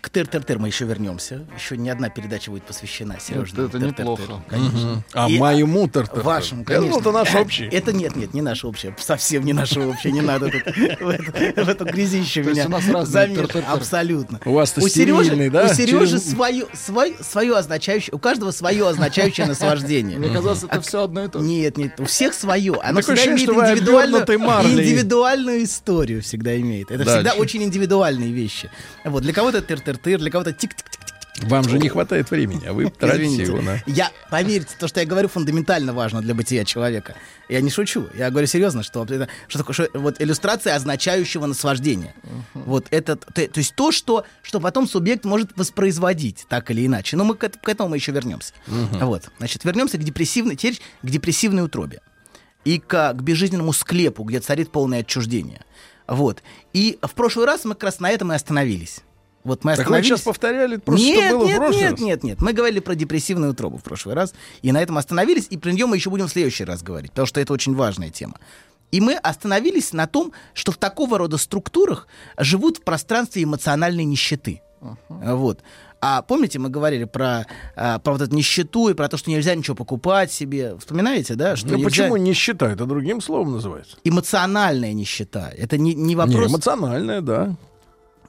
К 0.06 0.10
тыр-тыр-тыр 0.10 0.60
мы 0.60 0.68
еще 0.68 0.86
вернемся. 0.86 1.48
Еще 1.58 1.78
не 1.78 1.90
одна 1.90 2.10
передача 2.10 2.52
будет 2.52 2.62
посвящена 2.62 3.18
Сереже. 3.20 3.56
это 3.58 3.80
неплохо. 3.80 4.44
Конечно. 4.48 5.04
А 5.14 5.28
И- 5.28 5.40
моему 5.40 5.88
тартар. 5.88 6.22
Вашему, 6.22 6.64
конечно. 6.64 7.00
это 7.00 7.12
наш 7.12 7.34
общий. 7.34 7.66
Это 7.66 7.92
нет, 7.92 8.16
нет, 8.16 8.36
не 8.36 8.44
наше 8.44 8.68
общее. 8.68 8.96
Совсем 9.00 9.44
не 9.44 9.54
наше 9.54 9.80
общее. 9.80 10.14
Не 10.14 10.22
надо 10.22 10.52
тут 10.52 10.62
в 10.64 11.70
эту, 11.70 11.86
грязище 11.86 12.44
меня 12.44 12.68
тыр-тыр-тыр. 12.68 13.64
Абсолютно. 13.68 14.40
У 14.46 14.54
вас-то 14.54 14.82
у 14.82 14.88
Сережи, 14.88 15.24
стерильный, 15.24 15.50
да? 15.50 15.66
у 15.66 15.74
Сережи 15.74 16.20
свое, 16.20 17.58
означающее, 17.58 18.14
у 18.14 18.20
каждого 18.20 18.52
свое 18.52 18.88
означающее 18.88 19.48
наслаждение. 19.48 20.20
Мне 20.20 20.30
казалось, 20.30 20.66
это 20.66 20.82
все 20.82 21.02
одно 21.02 21.24
и 21.24 21.30
то 21.30 21.40
же. 21.40 21.46
Нет, 21.46 21.78
нет, 21.78 22.00
у 22.00 22.06
всех 22.06 22.36
свое. 22.36 22.76
Оно 22.84 23.02
всегда 23.02 23.26
имеет 23.26 23.50
индивидуальную, 23.50 25.64
историю 25.64 26.22
всегда 26.22 26.56
имеет. 26.62 26.92
Это 26.92 27.06
всегда 27.06 27.34
очень 27.34 27.64
индивидуальные 27.64 28.32
вещи. 28.32 28.70
Вот 29.04 29.24
для 29.24 29.34
кого-то 29.34 29.64
тыр-тыр-тыр, 29.98 30.20
для 30.20 30.32
кого-то 30.32 30.52
тик-тик-тик. 30.52 31.06
Вам 31.42 31.68
же 31.68 31.78
не 31.80 31.90
хватает 31.90 32.32
времени, 32.32 32.66
а 32.66 32.74
вы 32.74 32.90
тратите 32.90 33.44
его 33.44 33.62
на... 33.62 33.84
Я, 33.86 34.10
поверьте, 34.30 34.74
то, 34.80 34.88
что 34.88 35.02
я 35.02 35.06
говорю, 35.06 35.28
фундаментально 35.28 35.94
важно 35.94 36.22
для 36.22 36.34
бытия 36.34 36.64
человека. 36.64 37.16
Я 37.50 37.60
не 37.60 37.70
шучу. 37.70 38.08
Я 38.14 38.30
говорю 38.30 38.48
серьезно, 38.48 38.84
что, 38.84 39.06
что 39.06 39.58
такое 39.60 39.74
что, 39.74 39.90
вот 39.94 40.22
иллюстрация 40.22 40.76
означающего 40.76 41.46
наслаждения. 41.46 42.16
Вот 42.54 42.88
это, 42.90 43.18
то, 43.18 43.34
то 43.34 43.58
есть 43.60 43.76
то, 43.76 43.92
что, 43.92 44.26
что 44.44 44.62
потом 44.62 44.88
субъект 44.88 45.26
может 45.26 45.58
воспроизводить, 45.58 46.46
так 46.48 46.72
или 46.72 46.86
иначе. 46.86 47.18
Но 47.18 47.26
мы 47.26 47.36
к, 47.36 47.50
к 47.50 47.68
этому 47.68 47.90
мы 47.90 47.98
еще 47.98 48.14
вернемся. 48.14 48.54
Вот. 48.66 49.30
Значит, 49.38 49.66
вернемся 49.66 49.98
к 49.98 50.04
депрессивной, 50.04 50.56
теперь 50.56 50.80
к 51.02 51.10
депрессивной 51.10 51.64
утробе. 51.64 52.00
И 52.64 52.80
к, 52.80 53.14
к 53.14 53.22
безжизненному 53.22 53.74
склепу, 53.74 54.24
где 54.24 54.40
царит 54.40 54.72
полное 54.72 55.02
отчуждение. 55.02 55.66
Вот. 56.08 56.42
И 56.72 56.98
в 57.02 57.14
прошлый 57.14 57.46
раз 57.46 57.66
мы 57.66 57.74
как 57.74 57.84
раз 57.84 58.00
на 58.00 58.10
этом 58.10 58.32
и 58.32 58.36
остановились. 58.36 59.02
Вот 59.46 59.64
мы 59.64 59.72
Так 59.72 59.82
остановились. 59.86 60.08
сейчас 60.10 60.22
повторяли 60.22 60.76
просто, 60.78 61.06
нет, 61.06 61.26
что 61.30 61.38
было 61.38 61.46
нет, 61.46 61.56
в 61.56 61.60
прошлый 61.60 61.82
нет, 61.84 61.92
раз? 61.92 62.00
нет, 62.02 62.24
нет. 62.24 62.42
Мы 62.42 62.52
говорили 62.52 62.80
про 62.80 62.96
депрессивную 62.96 63.52
утробу 63.52 63.78
в 63.78 63.84
прошлый 63.84 64.16
раз, 64.16 64.34
и 64.62 64.72
на 64.74 64.82
этом 64.82 64.98
остановились, 64.98 65.48
и 65.50 65.58
про 65.58 65.72
нее 65.72 65.86
мы 65.86 65.96
еще 65.96 66.10
будем 66.10 66.28
в 66.28 66.32
следующий 66.32 66.66
раз 66.66 66.82
говорить, 66.84 67.12
потому 67.12 67.28
что 67.28 67.40
это 67.40 67.54
очень 67.54 67.74
важная 67.76 68.10
тема. 68.10 68.38
И 68.92 69.00
мы 69.02 69.14
остановились 69.16 69.94
на 69.94 70.08
том, 70.08 70.32
что 70.54 70.72
в 70.72 70.78
такого 70.78 71.18
рода 71.18 71.38
структурах 71.38 72.08
живут 72.38 72.78
в 72.80 72.82
пространстве 72.82 73.44
эмоциональной 73.44 74.04
нищеты. 74.04 74.62
Вот. 75.10 75.60
А 76.02 76.22
помните, 76.22 76.60
мы 76.60 76.70
говорили 76.70 77.06
про, 77.06 77.46
а, 77.76 77.98
про 78.00 78.14
вот 78.14 78.22
эту 78.22 78.36
нищету 78.36 78.90
и 78.90 78.94
про 78.94 79.08
то, 79.10 79.18
что 79.18 79.32
нельзя 79.32 79.56
ничего 79.56 79.76
покупать 79.76 80.32
себе. 80.32 80.78
Вспоминаете, 80.78 81.34
да? 81.36 81.56
Что 81.56 81.70
Ну 81.70 81.78
нельзя- 81.78 81.86
почему 81.86 82.18
не 82.18 82.34
считаю? 82.34 82.74
Это 82.74 82.86
другим 82.86 83.22
словом 83.22 83.54
называется. 83.54 83.98
Эмоциональная 84.04 84.94
нищета. 84.94 85.52
Это 85.58 85.78
не, 85.78 85.94
не 85.96 86.04
Не, 86.10 86.16
вопрос... 86.16 86.52
эмоциональная, 86.52 87.22
да. 87.22 87.56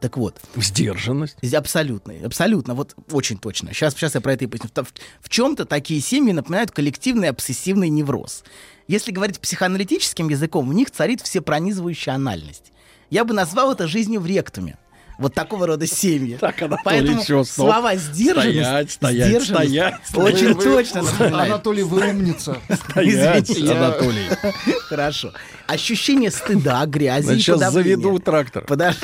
Так 0.01 0.17
вот, 0.17 0.41
Сдержанность. 0.57 1.37
Абсолютно, 1.55 2.15
абсолютно, 2.25 2.75
вот 2.75 2.95
очень 3.11 3.39
точно. 3.39 3.73
Сейчас, 3.73 3.95
сейчас 3.95 4.15
я 4.15 4.21
про 4.21 4.35
это 4.35 4.45
и 4.45 4.47
поясню. 4.47 4.69
В, 4.75 4.93
в 5.23 5.29
чем-то 5.29 5.65
такие 5.65 6.01
семьи 6.01 6.33
напоминают 6.33 6.71
коллективный 6.71 7.29
обсессивный 7.31 7.89
невроз. 7.89 8.45
Если 8.89 9.11
говорить 9.11 9.41
психоаналитическим 9.41 10.29
языком, 10.29 10.69
в 10.69 10.75
них 10.75 10.91
царит 10.91 11.21
всепронизывающая 11.23 12.15
анальность. 12.15 12.73
Я 13.11 13.25
бы 13.25 13.35
назвал 13.35 13.73
это 13.73 13.87
жизнью 13.89 14.21
в 14.21 14.27
ректуме. 14.27 14.77
Вот 15.19 15.33
такого 15.33 15.67
рода 15.67 15.87
семьи. 15.87 16.37
Так, 16.41 16.61
Анатолий, 16.61 16.83
Поэтому 16.85 17.23
стоп. 17.23 17.47
слова 17.49 17.97
сдержанность, 17.97 18.53
Стоять, 18.61 18.91
стоять, 18.93 19.29
сдержанность 19.29 19.71
стоять, 19.71 19.95
очень 20.15 20.49
Вы- 20.49 20.55
вы- 20.55 20.63
точно 20.63 21.03
напоминают. 21.03 21.53
Анатолий, 21.53 21.83
вы 21.85 22.07
умница. 22.11 22.59
Стоять, 22.91 23.51
Извините, 23.51 23.73
Анатолий. 23.75 24.27
Хорошо. 24.89 25.33
Ощущение 25.67 26.31
стыда, 26.31 26.87
грязи 26.87 27.25
Значит, 27.25 27.39
и 27.39 27.43
сейчас 27.43 27.59
подавления. 27.59 27.97
заведу 27.97 28.19
трактор 28.19 28.65
Подожди. 28.65 29.01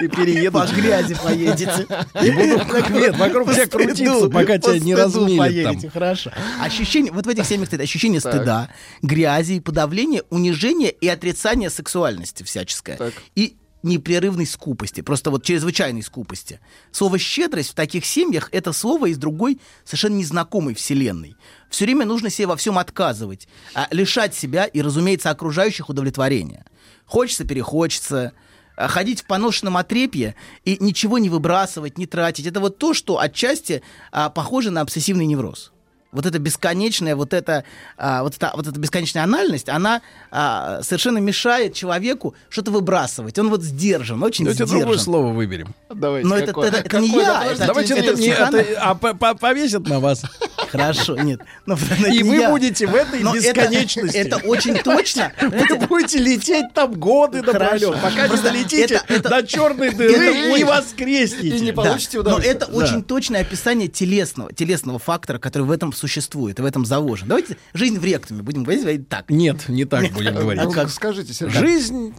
и 0.00 0.08
перееду. 0.08 0.58
По 0.58 0.66
грязи 0.66 1.14
поедете. 1.22 1.86
И 2.22 2.30
буду 2.30 2.98
нет, 2.98 3.16
вокруг 3.18 3.52
тебя 3.52 3.66
крутиться, 3.66 4.30
пока 4.30 4.54
по 4.54 4.78
тебя 4.78 5.06
не 5.06 5.38
поедете, 5.38 5.80
там. 5.82 5.90
Хорошо. 5.90 6.32
Ощущение, 6.62 7.12
вот 7.12 7.26
в 7.26 7.28
этих 7.28 7.44
семьях 7.46 7.68
стоит 7.68 7.82
ощущение 7.82 8.20
стыда, 8.20 8.70
грязи, 9.02 9.60
подавления, 9.60 10.22
унижения 10.30 10.90
и 10.90 11.08
отрицания 11.08 11.68
сексуальности 11.68 12.42
всяческое. 12.42 12.98
И 13.34 13.56
непрерывной 13.82 14.46
скупости, 14.46 15.00
просто 15.00 15.30
вот 15.30 15.44
чрезвычайной 15.44 16.02
скупости. 16.02 16.60
Слово 16.90 17.18
«щедрость» 17.18 17.70
в 17.70 17.74
таких 17.74 18.04
семьях— 18.04 18.48
это 18.52 18.72
слово 18.72 19.06
из 19.06 19.18
другой, 19.18 19.60
совершенно 19.84 20.16
незнакомой 20.16 20.74
вселенной. 20.74 21.36
Все 21.70 21.84
время 21.84 22.04
нужно 22.04 22.30
себе 22.30 22.46
во 22.46 22.56
всем 22.56 22.78
отказывать, 22.78 23.48
а 23.74 23.88
лишать 23.90 24.34
себя 24.34 24.64
и, 24.64 24.82
разумеется, 24.82 25.30
окружающих 25.30 25.88
удовлетворения. 25.88 26.64
Хочется, 27.06 27.44
перехочется, 27.44 28.32
а 28.76 28.88
ходить 28.88 29.22
в 29.22 29.26
поношенном 29.26 29.76
отрепье 29.76 30.34
и 30.64 30.76
ничего 30.80 31.18
не 31.18 31.28
выбрасывать, 31.28 31.98
не 31.98 32.06
тратить. 32.06 32.46
Это 32.46 32.60
вот 32.60 32.78
то, 32.78 32.94
что 32.94 33.18
отчасти 33.18 33.82
а, 34.10 34.30
похоже 34.30 34.70
на 34.70 34.80
обсессивный 34.80 35.26
невроз. 35.26 35.72
Вот 36.12 36.26
эта 36.26 36.40
бесконечная, 36.40 37.14
вот 37.14 37.32
эта, 37.32 37.62
а, 37.96 38.24
вот 38.24 38.34
эта, 38.34 38.50
вот 38.56 38.66
эта 38.66 38.78
бесконечная 38.80 39.22
анальность, 39.22 39.68
она 39.68 40.02
а, 40.32 40.80
совершенно 40.82 41.18
мешает 41.18 41.74
человеку 41.74 42.34
что-то 42.48 42.72
выбрасывать. 42.72 43.38
Он 43.38 43.48
вот 43.48 43.62
сдержан, 43.62 44.20
очень 44.24 44.44
Давайте 44.44 44.64
сдержан. 44.64 44.78
другое 44.80 44.98
слово 44.98 45.32
выберем. 45.32 45.72
Давайте, 45.88 46.26
Но 46.28 46.36
это, 46.36 46.46
какое? 46.48 46.68
это- 46.68 46.78
это 46.78 46.98
не 47.00 47.08
Какое? 47.10 47.24
я, 47.24 47.44
это, 47.52 47.66
Давайте 47.66 47.94
это 47.94 48.10
это 48.12 48.20
не 48.20 48.26
это, 48.28 48.64
а 48.80 48.94
по- 48.96 49.14
по- 49.14 49.34
повесят 49.34 49.86
на 49.86 50.00
вас. 50.00 50.22
Хорошо, 50.70 51.16
нет. 51.16 51.40
Ну, 51.66 51.74
это 51.74 52.08
И 52.08 52.22
не 52.22 52.28
вы 52.30 52.36
я. 52.36 52.50
будете 52.50 52.86
в 52.86 52.94
этой 52.94 53.20
Но 53.20 53.34
это- 53.34 53.52
бесконечности. 53.60 54.16
Это, 54.16 54.36
очень 54.38 54.78
точно. 54.78 55.32
Вы 55.40 55.86
будете 55.86 56.18
лететь 56.18 56.72
там 56.74 56.92
годы 56.94 57.42
напролет, 57.42 57.94
пока 58.00 58.22
не 58.22 58.28
Просто 58.28 58.50
долетите 58.50 58.82
это- 58.84 59.04
это- 59.08 59.28
до 59.28 59.46
черной 59.46 59.88
это 59.88 59.96
дыры 59.96 60.58
и 60.60 60.64
воскреснете. 60.64 61.56
И 61.56 61.60
не 61.60 61.72
Да. 61.72 61.82
получите 61.82 62.16
Но 62.18 62.20
удовольствие. 62.22 62.54
это 62.54 62.66
очень 62.66 63.02
точное 63.02 63.40
описание 63.40 63.88
телесного, 63.88 64.52
телесного 64.52 64.98
фактора, 64.98 65.38
который 65.38 65.64
в 65.64 65.70
этом 65.72 65.92
существует 66.00 66.58
и 66.58 66.62
в 66.62 66.64
этом 66.64 66.84
заложен. 66.84 67.28
Давайте 67.28 67.56
жизнь 67.74 67.98
в 67.98 68.04
ректуме 68.04 68.42
будем 68.42 68.62
говорить 68.64 68.82
говорить 68.82 69.08
так. 69.08 69.30
Нет, 69.30 69.68
не 69.68 69.84
так 69.84 70.10
будем 70.12 70.34
говорить. 70.34 70.62
Ну, 70.64 70.72
как? 70.72 70.90
скажите, 70.90 71.32
Сергей, 71.32 71.58
Жизнь 71.58 72.14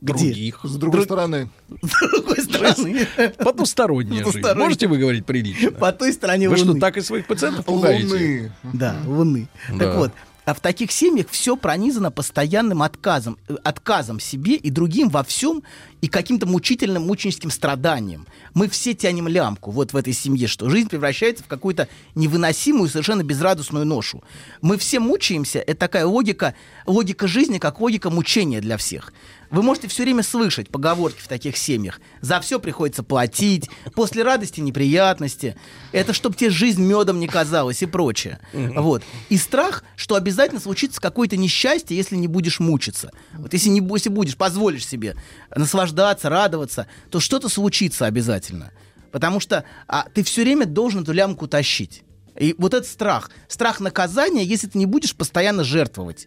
Где? 0.00 0.12
других. 0.12 0.60
с 0.64 0.76
другой 0.76 1.04
стороны. 1.04 1.50
С 1.82 2.10
другой 2.10 2.40
стороны. 2.42 3.06
Потусторонняя 3.38 4.24
жизнь. 4.24 4.46
Можете 4.56 4.86
вы 4.88 4.98
говорить 4.98 5.24
прилично? 5.26 5.70
По 5.70 5.92
той 5.92 6.12
стороне 6.12 6.48
Вы 6.48 6.56
что, 6.56 6.74
так 6.74 6.96
и 6.96 7.00
своих 7.00 7.26
пациентов 7.26 7.64
пугаете? 7.66 8.06
Луны. 8.06 8.52
Да, 8.72 8.96
Луны. 9.06 9.48
Так 9.78 9.96
вот, 9.96 10.12
а 10.44 10.54
в 10.54 10.60
таких 10.60 10.92
семьях 10.92 11.28
все 11.30 11.56
пронизано 11.56 12.10
постоянным 12.10 12.82
отказом, 12.82 13.38
э, 13.48 13.56
отказом 13.62 14.20
себе 14.20 14.54
и 14.54 14.70
другим 14.70 15.08
во 15.08 15.24
всем 15.24 15.62
и 16.00 16.08
каким-то 16.08 16.46
мучительным 16.46 17.06
мученическим 17.06 17.50
страданием. 17.50 18.26
Мы 18.52 18.68
все 18.68 18.94
тянем 18.94 19.26
лямку 19.28 19.70
вот 19.70 19.92
в 19.92 19.96
этой 19.96 20.12
семье, 20.12 20.46
что 20.46 20.68
жизнь 20.68 20.88
превращается 20.88 21.44
в 21.44 21.46
какую-то 21.46 21.88
невыносимую, 22.14 22.88
совершенно 22.88 23.22
безрадостную 23.22 23.86
ношу. 23.86 24.22
Мы 24.60 24.76
все 24.76 25.00
мучаемся, 25.00 25.60
это 25.60 25.80
такая 25.80 26.06
логика, 26.06 26.54
логика 26.86 27.26
жизни, 27.26 27.58
как 27.58 27.80
логика 27.80 28.10
мучения 28.10 28.60
для 28.60 28.76
всех. 28.76 29.12
Вы 29.54 29.62
можете 29.62 29.86
все 29.86 30.02
время 30.02 30.24
слышать 30.24 30.68
поговорки 30.68 31.20
в 31.20 31.28
таких 31.28 31.56
семьях. 31.56 32.00
За 32.20 32.40
все 32.40 32.58
приходится 32.58 33.04
платить, 33.04 33.70
после 33.94 34.24
радости 34.24 34.58
неприятности. 34.58 35.54
Это 35.92 36.12
чтобы 36.12 36.34
тебе 36.34 36.50
жизнь 36.50 36.82
медом 36.82 37.20
не 37.20 37.28
казалась 37.28 37.80
и 37.80 37.86
прочее. 37.86 38.40
Вот. 38.52 39.04
И 39.28 39.36
страх, 39.36 39.84
что 39.94 40.16
обязательно 40.16 40.60
случится 40.60 41.00
какое-то 41.00 41.36
несчастье, 41.36 41.96
если 41.96 42.16
не 42.16 42.26
будешь 42.26 42.58
мучиться. 42.58 43.12
Вот 43.34 43.52
если 43.52 43.68
не 43.68 43.80
если 43.94 44.08
будешь, 44.08 44.36
позволишь 44.36 44.88
себе 44.88 45.14
наслаждаться, 45.54 46.28
радоваться, 46.28 46.88
то 47.10 47.20
что-то 47.20 47.48
случится 47.48 48.06
обязательно. 48.06 48.72
Потому 49.12 49.38
что 49.38 49.64
а, 49.86 50.06
ты 50.12 50.24
все 50.24 50.42
время 50.42 50.66
должен 50.66 51.02
эту 51.02 51.12
лямку 51.12 51.46
тащить. 51.46 52.02
И 52.36 52.56
вот 52.58 52.74
этот 52.74 52.90
страх, 52.90 53.30
страх 53.46 53.78
наказания, 53.78 54.42
если 54.42 54.66
ты 54.66 54.78
не 54.78 54.86
будешь 54.86 55.14
постоянно 55.14 55.62
жертвовать 55.62 56.26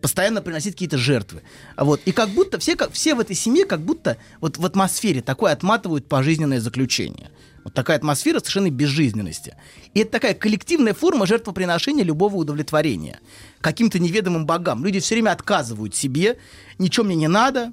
постоянно 0.00 0.42
приносить 0.42 0.74
какие-то 0.74 0.98
жертвы. 0.98 1.42
Вот. 1.76 2.00
И 2.04 2.12
как 2.12 2.30
будто 2.30 2.58
все, 2.58 2.76
как, 2.76 2.92
все 2.92 3.14
в 3.14 3.20
этой 3.20 3.36
семье 3.36 3.64
как 3.64 3.80
будто 3.80 4.16
вот 4.40 4.58
в 4.58 4.64
атмосфере 4.64 5.22
такое 5.22 5.52
отматывают 5.52 6.08
пожизненное 6.08 6.60
заключение. 6.60 7.30
Вот 7.64 7.74
такая 7.74 7.98
атмосфера 7.98 8.38
совершенной 8.38 8.70
безжизненности. 8.70 9.56
И 9.92 10.00
это 10.00 10.12
такая 10.12 10.34
коллективная 10.34 10.94
форма 10.94 11.26
жертвоприношения 11.26 12.04
любого 12.04 12.36
удовлетворения. 12.36 13.20
Каким-то 13.60 13.98
неведомым 13.98 14.46
богам. 14.46 14.84
Люди 14.84 15.00
все 15.00 15.16
время 15.16 15.32
отказывают 15.32 15.94
себе, 15.94 16.38
ничего 16.78 17.04
мне 17.04 17.16
не 17.16 17.28
надо, 17.28 17.72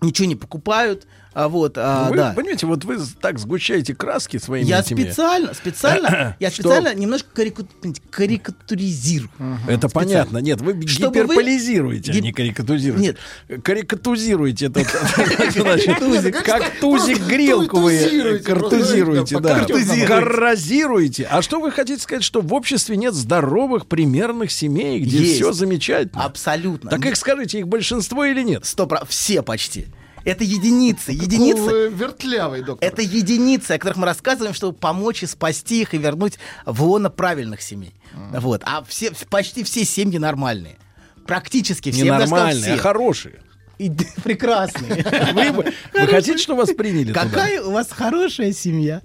ничего 0.00 0.28
не 0.28 0.36
покупают. 0.36 1.06
А 1.38 1.48
вот, 1.50 1.74
а, 1.76 2.08
Вы 2.08 2.16
да. 2.16 2.32
понимаете, 2.34 2.64
вот 2.66 2.84
вы 2.86 2.96
так 3.20 3.38
сгущаете 3.38 3.94
краски 3.94 4.38
своими 4.38 4.66
Я 4.66 4.80
этими. 4.80 5.02
специально, 5.04 5.52
специально, 5.52 6.34
я 6.40 6.50
Что? 6.50 6.62
специально 6.62 6.94
немножко 6.94 7.28
карику- 7.34 7.68
карикатуризирую. 8.08 9.28
Это 9.68 9.90
понятно. 9.90 10.38
Нет, 10.38 10.62
вы 10.62 10.86
Чтобы 10.86 11.10
вы- 11.18 11.24
гиперполизируете, 11.24 12.10
а 12.10 12.14
Гип- 12.14 12.22
не 12.22 12.32
карикатуризируете. 12.32 13.16
Нет. 13.48 13.62
Карикатузируете 13.62 14.66
этот, 14.68 14.86
значит, 15.54 16.36
как 16.42 16.80
тузик 16.80 17.20
грелку 17.26 17.80
вы 17.80 18.38
Картузируете, 18.42 19.38
да. 19.38 19.62
Коррозируете. 20.06 21.28
А 21.30 21.42
что 21.42 21.60
вы 21.60 21.70
хотите 21.70 22.00
сказать, 22.02 22.24
что 22.24 22.40
в 22.40 22.54
обществе 22.54 22.96
нет 22.96 23.12
здоровых, 23.12 23.88
примерных 23.88 24.50
семей, 24.50 25.00
где 25.00 25.22
все 25.34 25.52
замечательно? 25.52 26.24
Абсолютно. 26.24 26.88
Так 26.88 27.04
их 27.04 27.14
скажите, 27.16 27.58
их 27.58 27.68
большинство 27.68 28.24
или 28.24 28.42
нет? 28.42 28.64
Сто 28.64 28.86
про- 28.86 29.04
Все 29.04 29.42
почти. 29.42 29.88
Это 30.26 30.42
единицы. 30.42 31.12
Единицы. 31.12 31.62
Вы 31.62 31.88
вертлявый, 31.88 32.62
доктор. 32.62 32.86
Это 32.86 33.00
единицы, 33.00 33.72
о 33.72 33.78
которых 33.78 33.96
мы 33.96 34.06
рассказываем, 34.06 34.54
чтобы 34.54 34.76
помочь 34.76 35.22
и 35.22 35.26
спасти 35.26 35.82
их 35.82 35.94
и 35.94 35.98
вернуть 35.98 36.38
в 36.64 36.82
лоно 36.82 37.10
правильных 37.10 37.62
семей. 37.62 37.94
Вот. 38.32 38.62
А 38.64 38.82
все, 38.84 39.12
почти 39.30 39.62
все 39.62 39.84
семьи 39.84 40.18
нормальные. 40.18 40.78
Практически 41.26 41.92
все. 41.92 42.02
Не 42.02 42.10
нормальные, 42.10 42.74
а 42.74 42.78
хорошие. 42.78 43.40
И 43.78 43.90
прекрасные. 44.24 45.04
Вы, 45.34 45.52
вы 45.92 46.06
хотите, 46.06 46.38
чтобы 46.38 46.60
вас 46.62 46.72
приняли 46.72 47.08
туда? 47.08 47.24
Какая 47.24 47.62
у 47.62 47.72
вас 47.72 47.88
хорошая 47.90 48.52
семья. 48.52 49.02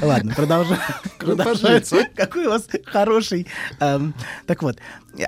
Ладно, 0.00 0.32
продолжаем. 0.34 0.80
пожалуйста. 1.18 2.08
Какой 2.14 2.46
у 2.46 2.50
вас 2.50 2.66
хороший... 2.86 3.48
эм, 3.80 4.14
Так 4.46 4.62
вот, 4.62 4.78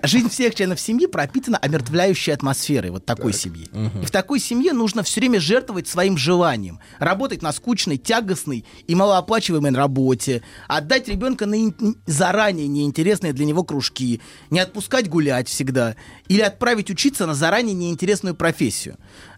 жизнь 0.05 0.29
всех 0.29 0.55
членов 0.55 0.81
семьи 0.81 1.07
пропитана 1.07 1.59
омертвляющей 1.59 2.33
атмосферой 2.33 2.90
вот 2.90 3.05
такой 3.05 3.33
семьи. 3.33 3.68
И 4.03 4.07
в 4.07 4.11
такой 4.11 4.38
семье 4.38 4.72
нужно 4.72 5.03
все 5.03 5.20
время 5.20 5.40
жертвовать 5.40 5.88
своим 5.88 6.16
желанием. 6.16 6.79
Работать 6.99 7.42
на 7.42 7.53
скучной, 7.53 7.96
тягостной 7.96 8.64
и 8.87 8.94
малооплачиваемой 8.94 9.72
работе. 9.72 10.42
Отдать 10.68 11.09
ребенка 11.09 11.46
на 11.46 11.57
заранее 12.07 12.68
неинтересные 12.68 13.33
для 13.33 13.44
него 13.44 13.64
кружки. 13.64 14.20
Не 14.51 14.61
отпускать 14.61 15.09
гулять 15.09 15.49
всегда. 15.49 15.96
Или 16.29 16.40
отправить 16.42 16.90
учиться 16.90 17.27
на 17.27 17.35
заранее 17.35 17.75
неинтересную 17.75 18.35
профессию. 18.35 18.76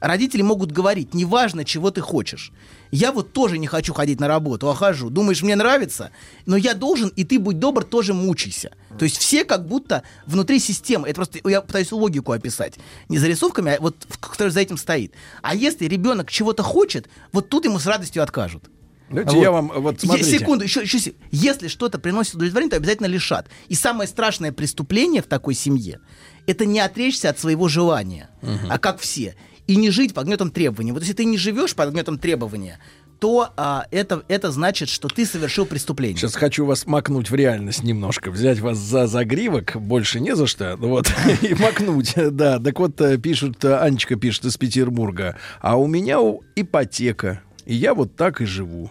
Родители 0.01 0.43
могут 0.43 0.73
говорить, 0.73 1.15
неважно, 1.15 1.65
чего 1.65 1.91
ты 1.91 2.01
хочешь. 2.01 2.53
Я 2.91 3.13
вот 3.13 3.33
тоже 3.33 3.59
не 3.59 3.67
хочу 3.67 3.93
ходить 3.93 4.21
на 4.21 4.29
работу, 4.29 4.71
а 4.71 4.75
хожу. 4.75 5.11
Думаешь, 5.11 5.43
мне 5.43 5.57
нравится? 5.57 6.11
Но 6.47 6.57
я 6.57 6.75
должен, 6.75 7.09
и 7.09 7.25
ты, 7.25 7.39
будь 7.39 7.59
добр, 7.59 7.85
тоже 7.85 8.15
мучайся. 8.15 8.73
То 8.99 9.05
есть 9.05 9.19
все 9.19 9.45
как 9.45 9.67
будто 9.67 10.03
внутри 10.27 10.59
системы. 10.59 11.09
Это 11.09 11.17
просто 11.17 11.41
я 11.49 11.61
пытаюсь 11.61 11.93
логику 11.93 12.33
описать. 12.33 12.75
Не 13.09 13.19
зарисовками, 13.19 13.77
а 13.77 13.81
вот 13.81 13.97
которая 14.21 14.51
за 14.51 14.61
этим 14.61 14.77
стоит. 14.77 15.13
А 15.43 15.55
если 15.55 15.87
ребенок 15.87 16.31
чего-то 16.31 16.63
хочет, 16.63 17.09
вот 17.33 17.49
тут 17.49 17.65
ему 17.65 17.79
с 17.79 17.87
радостью 17.87 18.23
откажут. 18.23 18.65
Давайте 19.11 19.37
Вот. 19.37 19.43
я 19.43 19.51
вам, 19.51 19.73
вот 19.75 20.01
смотрите. 20.01 20.39
Секунду, 20.39 20.65
еще, 20.65 20.83
еще 20.83 21.13
Если 21.31 21.69
что-то 21.69 21.99
приносит 21.99 22.35
удовлетворение, 22.35 22.71
то 22.71 22.77
обязательно 22.77 23.07
лишат. 23.07 23.49
И 23.69 23.75
самое 23.75 24.09
страшное 24.09 24.53
преступление 24.53 25.23
в 25.23 25.27
такой 25.27 25.55
семье– 25.55 26.01
это 26.47 26.65
не 26.65 26.81
отречься 26.81 27.31
от 27.31 27.39
своего 27.39 27.69
желания, 27.69 28.31
а 28.69 28.79
как 28.79 28.99
все. 28.99 29.35
И 29.67 29.77
не 29.77 29.91
жить 29.91 30.15
под 30.15 30.27
гнетом 30.27 30.51
требований. 30.51 30.93
Вот 30.93 31.03
если 31.03 31.13
ты 31.13 31.27
не 31.27 31.37
живешь 31.37 31.75
под 31.75 31.93
гнетом 31.93 32.19
требования, 32.19 32.81
то 33.21 33.51
а, 33.57 33.87
это, 33.91 34.23
это 34.29 34.51
значит, 34.51 34.89
что 34.89 35.09
ты 35.09 35.27
совершил 35.27 35.67
преступление. 35.67 36.17
Сейчас 36.17 36.37
хочу 36.37 36.65
вас 36.65 36.87
макнуть 36.87 37.31
в 37.31 37.35
реальность 37.35 37.83
немножко, 37.83 38.31
взять 38.31 38.61
вас 38.61 38.79
за 38.79 39.07
загривок, 39.07 39.77
больше 39.77 40.21
не 40.21 40.35
за 40.37 40.47
что, 40.47 40.77
вот, 40.77 41.13
и 41.43 41.55
макнуть, 41.55 42.15
да. 42.17 42.59
Так 42.61 42.79
вот, 42.79 43.01
э, 43.01 43.19
пишут, 43.19 43.65
э, 43.65 43.77
Анечка 43.77 44.17
пишет 44.17 44.47
из 44.47 44.57
Петербурга, 44.57 45.37
а 45.61 45.77
у 45.77 45.87
меня 45.87 46.19
ипотека, 46.55 47.43
и 47.67 47.75
я 47.75 47.93
вот 47.93 48.17
так 48.17 48.41
и 48.41 48.45
живу. 48.45 48.91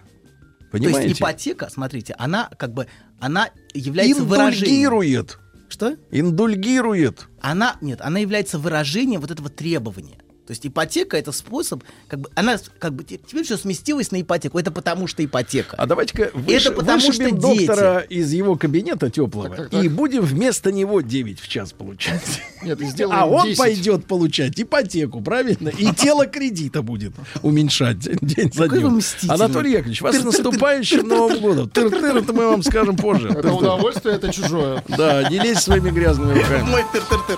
То 0.77 0.83
Понимаете? 0.85 1.09
есть 1.09 1.21
ипотека, 1.21 1.69
смотрите, 1.69 2.15
она 2.17 2.49
как 2.57 2.73
бы, 2.73 2.87
она 3.19 3.49
является 3.73 4.23
выражением. 4.23 5.27
Что? 5.69 5.97
Индульгирует. 6.11 7.27
Она, 7.41 7.75
нет, 7.81 7.99
она 8.01 8.19
является 8.19 8.57
выражением 8.57 9.21
вот 9.21 9.31
этого 9.31 9.49
требования. 9.49 10.17
То 10.47 10.51
есть 10.51 10.65
ипотека 10.65 11.17
это 11.17 11.33
способ, 11.33 11.83
как 12.07 12.21
бы, 12.21 12.29
она 12.33 12.57
как 12.79 12.93
бы 12.93 13.03
те- 13.03 13.17
теперь 13.17 13.43
все 13.43 13.57
сместилось 13.57 14.11
на 14.11 14.21
ипотеку. 14.21 14.57
Это 14.57 14.71
потому 14.71 15.05
что 15.05 15.23
ипотека. 15.23 15.75
А 15.77 15.85
давайте-ка 15.85 16.31
выше, 16.33 16.71
потому 16.71 16.99
что 17.01 17.09
вышибем 17.09 17.37
дети. 17.39 17.67
доктора 17.67 17.99
из 17.99 18.31
его 18.31 18.55
кабинета 18.55 19.09
теплого 19.09 19.49
Так, 19.49 19.57
так, 19.57 19.69
так. 19.71 19.83
и 19.83 19.89
будем 19.89 20.21
вместо 20.23 20.71
него 20.71 21.01
9 21.01 21.41
в 21.41 21.47
час 21.49 21.73
получать. 21.73 22.41
Нет, 22.63 22.79
А 23.11 23.27
он 23.27 23.43
10. 23.45 23.57
пойдет 23.57 24.05
получать 24.05 24.59
ипотеку, 24.59 25.21
правильно? 25.21 25.69
И 25.69 25.93
тело 25.93 26.25
кредита 26.25 26.81
будет 26.81 27.11
уменьшать 27.41 27.99
день 27.99 28.51
за 28.53 28.67
днем. 28.69 29.01
Анатолий 29.27 29.71
Яковлевич, 29.73 30.01
вас 30.01 30.15
с 30.17 30.23
наступающим 30.23 31.05
Новым 31.07 31.39
годом. 31.41 31.67
Тыр-тыр, 31.69 32.17
это 32.19 32.31
мы 32.33 32.47
вам 32.49 32.63
скажем 32.63 32.95
позже. 32.95 33.27
Это 33.29 33.53
удовольствие, 33.53 34.15
это 34.15 34.31
чужое. 34.31 34.81
Да, 34.87 35.27
не 35.29 35.39
лезь 35.39 35.59
своими 35.59 35.89
грязными 35.89 36.39
руками. 36.39 36.61
Мой 36.63 36.83
тыр-тыр-тыр. 36.93 37.37